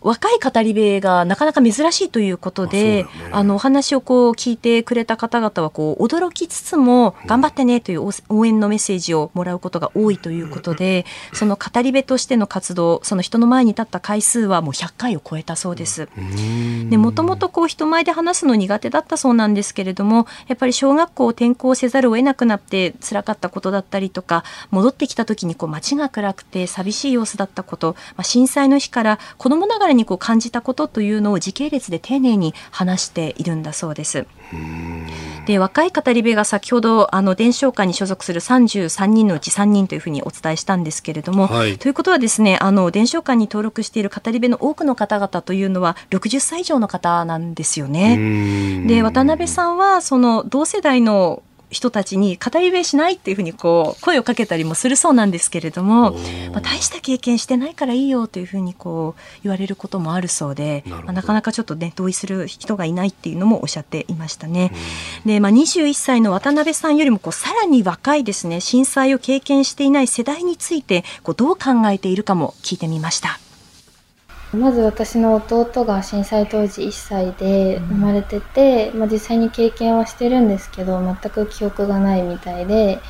[0.00, 16.08] 若い語り部がなかなか珍しいということで、あ、ね、のお話をこう聞いてくれた方々はこう驚きつつも頑張ってねという応援のメッセージをもらうことが多いということで、その語り部としての活動、その人の前に立った回数はもう100回を超えたそうです。
[16.88, 34.26] で、もともとこう人前で話すの苦手だったそうなんですけれども、やっぱり小学校を転校せざるを得なくなって辛かったことだったりとか、戻ってきた時にこう街が暗くて寂しい様子だったこと、まあ、震災の日から子供ながらにこう感じたことというのを時系列で丁寧に話しているんだそうです。
[35.46, 48.84] で若い語り部が先ほどあの伝承館に所属する33人のうち3人というふうにお伝えしたんですけれども、はい、ということはですねあの伝承館に登録している語り部の多くの方々というのは60歳以上の方なんですよね。
[48.86, 56.12] で渡辺さんはその同世代の人たちに語り部しないっていうふうにこう声をかけたりもするそうなんですけれども、
[56.52, 64.72] まあ、大した経験してないからいいよというふうにこう言われることもあるそうでな,、まあ、なかなかちょっとね同意する人がいないっていうのもおっしゃっていましたね。
[65.26, 73.38] で、まあ、21歳の渡辺さんよりもこうさらに若いですね震災を経験していない世代についてこうどう考えているかも聞いてみました。
[74.52, 83.00] まず私の弟が震災当時1歳で生まれてて、まあ、実際に経験はしてるんですけど全く記憶がないみたいで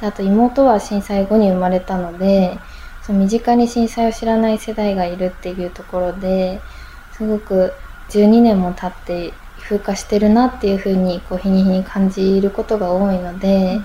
[0.00, 2.58] であと妹は震災後に生まれたので
[3.02, 6.60] その身近に震災を知らない世代がいるっていうところで
[7.12, 7.72] すごく
[8.10, 13.84] 12年も経って風化してるなっていうふうにこう日に日に感じることが多いので、ま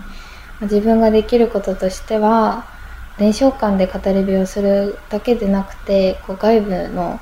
[0.62, 2.66] あ、自分ができることとしては
[3.18, 7.20] 伝承館で語り部をするだけでなくてこう外部の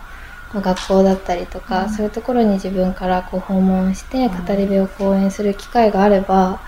[0.54, 6.62] 学校だったりとか、うん、そういうところに自分からこう訪問して語り部を講演する機会があれば、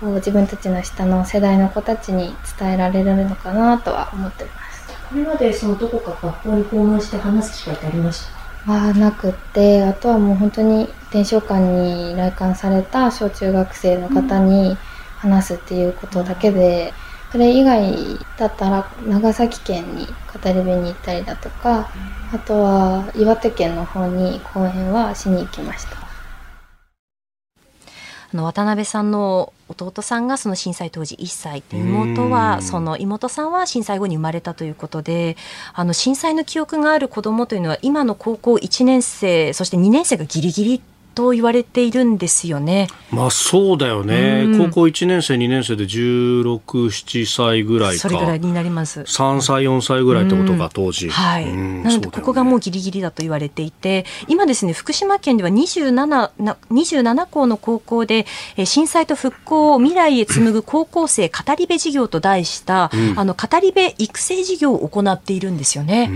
[0.00, 4.86] こう自分たちの下の世代の子たちに伝えられるのかなとは思ってます。
[5.08, 8.26] これまでそのどこか学校に訪問して話す機会ってありまし
[8.66, 8.72] た？
[8.72, 14.76] はなくってあとはもう本当に伝承館に来館された小中学生の方に
[15.18, 17.94] 話すっていうことだけで、うんそれ以外
[18.38, 21.90] だったら長崎県に語り部に行ったりだとか、
[22.32, 26.06] あとは岩手県の方に講演はしに行きました。
[28.32, 35.36] あの渡辺さんの弟さんがその震災当時1歳で妹はその妹さんは震災後に生まれたということで
[35.74, 40.82] あの震災の記憶がある子どもというのは今の高校1年生そして2年生がギリギリ
[41.16, 42.88] と言われているんですよね。
[43.10, 44.44] まあそうだよね。
[44.44, 48.02] うん、高校1年生、2年生で16、7歳ぐらいか。
[48.02, 49.00] それぐらいになります。
[49.00, 51.08] 3歳、4歳ぐらいってことか、当時。
[51.08, 51.46] はい。
[51.46, 56.30] なので、ここがもうギリギリだと言われていて、今ですね、福島県では27な
[56.70, 58.26] 27校の高校で、
[58.58, 66.10] え震災と復興を未来へ紡ぐ高校生語り部事業と題した、うん、あの語り部育成事業を行っているんですよね。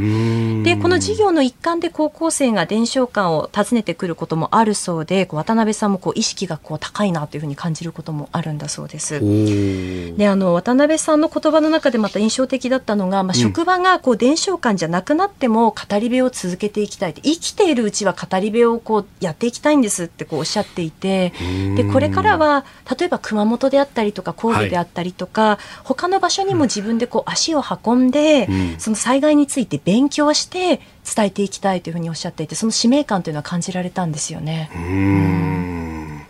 [0.63, 9.21] で、この事業の一環で高校生が伝承館を訪ねてくることもあるそうそうで渡辺さんもこう意識がこう高いなというふうに感じることもあるんだそうです。
[9.21, 21.33] であの渡辺さんの言葉の中でまた印象的だったのが、まあ、職場がこう伝承館じゃなくなっても語り部を続けていきたい生きているうちは語り部をこうやっていきたいんですってこうおっしゃっていて
[21.77, 22.65] でこれからは
[22.99, 34.71] 例えば熊本であったりとか神戸であったりとか、はい、他の場所にも自分でこう足を運んで、うん、その災害について勉強して伝えていきたいというふうにおっしゃっていてその使命感というのは感じられたんですよね。
[34.75, 36.27] うん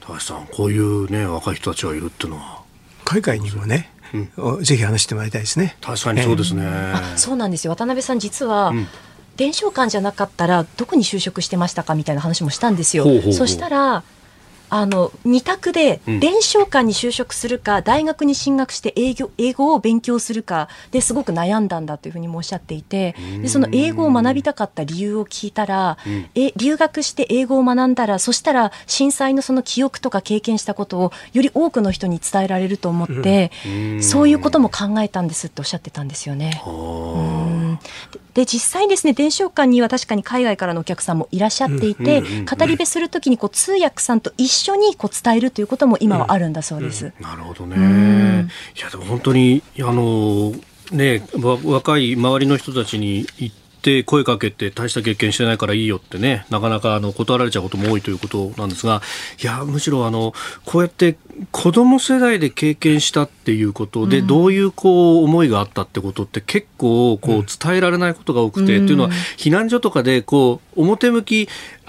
[0.00, 2.62] 高橋さんこういうね若い人たちがいるっていうのは
[3.04, 3.90] 海外にもね、
[4.36, 5.76] うん、ぜひ話してもらいたいですね。
[5.80, 6.64] 確かにそうですね。
[6.66, 8.86] あそうなんですよ渡辺さん実は、うん
[9.40, 13.04] 伝承館じゃなかったらどこに就職してましたかみたいな話もしたんですよ。
[13.04, 14.02] ほうほうほうそしたら
[14.70, 36.62] あの二択で伝承館に就職するか、大学に進学して英語英語を勉強するかですごく悩んだんだというふうにもおっしゃっていてでその英語を学びたかった理由を聞いたら、うん、え留学して英語を学んだらそしたら震災のその記憶とか経験したことをより多くの人に伝えられると思って、うん、そういうことも考えたんですっておっしゃってたんですよね。
[38.34, 47.12] で実際ですね伝承館には確かに海外からのお客さんもいらっしゃっていて、語り部するときにこう通訳さんと一緒にこう伝えるということも今はあるんだそうです。
[47.20, 48.48] なるほどね。
[48.76, 50.52] いやでも本当にあの
[50.92, 53.52] ね若い周りの人たちに言っ
[53.82, 59.02] て声かけて大した経験してないからいいよってねなかなかあの断られちゃうことも多いということなんですが
[59.42, 61.16] いやむしろあのこうやって
[61.52, 71.48] 子供世代で経験したっていうことで、どういうこう思いがあったってことって結構こう伝えられないことが多くて、っていうのは避難所とかでこう表向き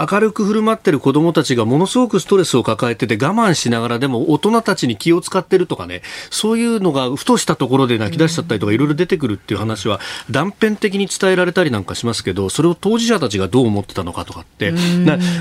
[0.10, 14.74] 明るく振る舞ってる子供たちがものすごくストレスを抱えてて我慢しながらでも大人たちに気を使ってるとかねそういうのがふとしたところで泣き出しちゃったりとかいろいろ出てくるっていう話は断片的に伝えられたりなんかしますけどそれを当事者たちがどう思ってたのかとかって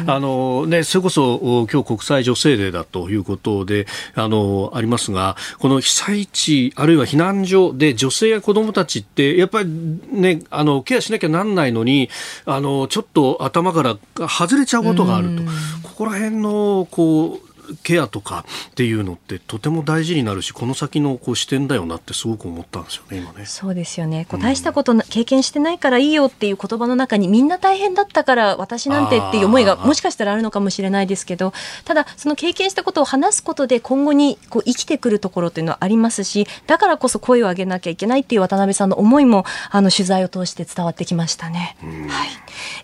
[0.07, 9.69] あの、ね、それこそ今日国際女性デーだということであのありますがこの被災地あるいは避難所で女性や子どもたちってやっぱり、
[10.13, 12.09] ね、あのケアしなきゃなんないのに
[12.45, 13.97] あのちょっと頭から
[14.29, 15.43] 外れちゃうことがあると。
[15.83, 17.50] ここら辺のこう
[17.83, 23.47] ケアとかっていうのってとても大事になるしこの先のこう視点だよなってすごく思ったんですよね今ね。
[23.47, 31.53] そうですよねこう大したこと経験してないからいいよっていう言葉の中にみんな大変だったから私なんてっていう思いがもしかしたらあるのかもしれないですけど
[31.85, 41.77] ただその経験したことを話すことで今後にこう生きてくるところっていうのはありますしだからこそ声を上げなきゃいけないっていう渡辺さんの思いもあの取材を通して伝わってきましたね。
[42.09, 42.29] はい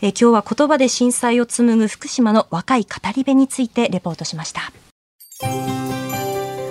[0.02, 4.72] え今日は言葉で震災を紡ぐ福島の若い語り部についてレポートしました。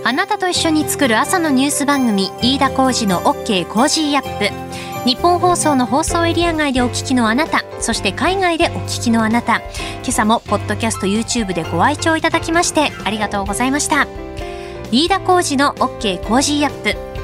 [0.08, 4.76] あなたと一緒に作る朝のニュース番組飯田浩二の OK コージーアップ。
[5.10, 9.58] 日本放送の放送エリア外でお聞きのあなたそして海外でお聞きのあなた。
[9.58, 14.08] 今朝もポッドキャスト YouTube でご愛聴いただきましてありがとうございました。
[14.91, 17.14] 飯田浩司の OK Cozy up。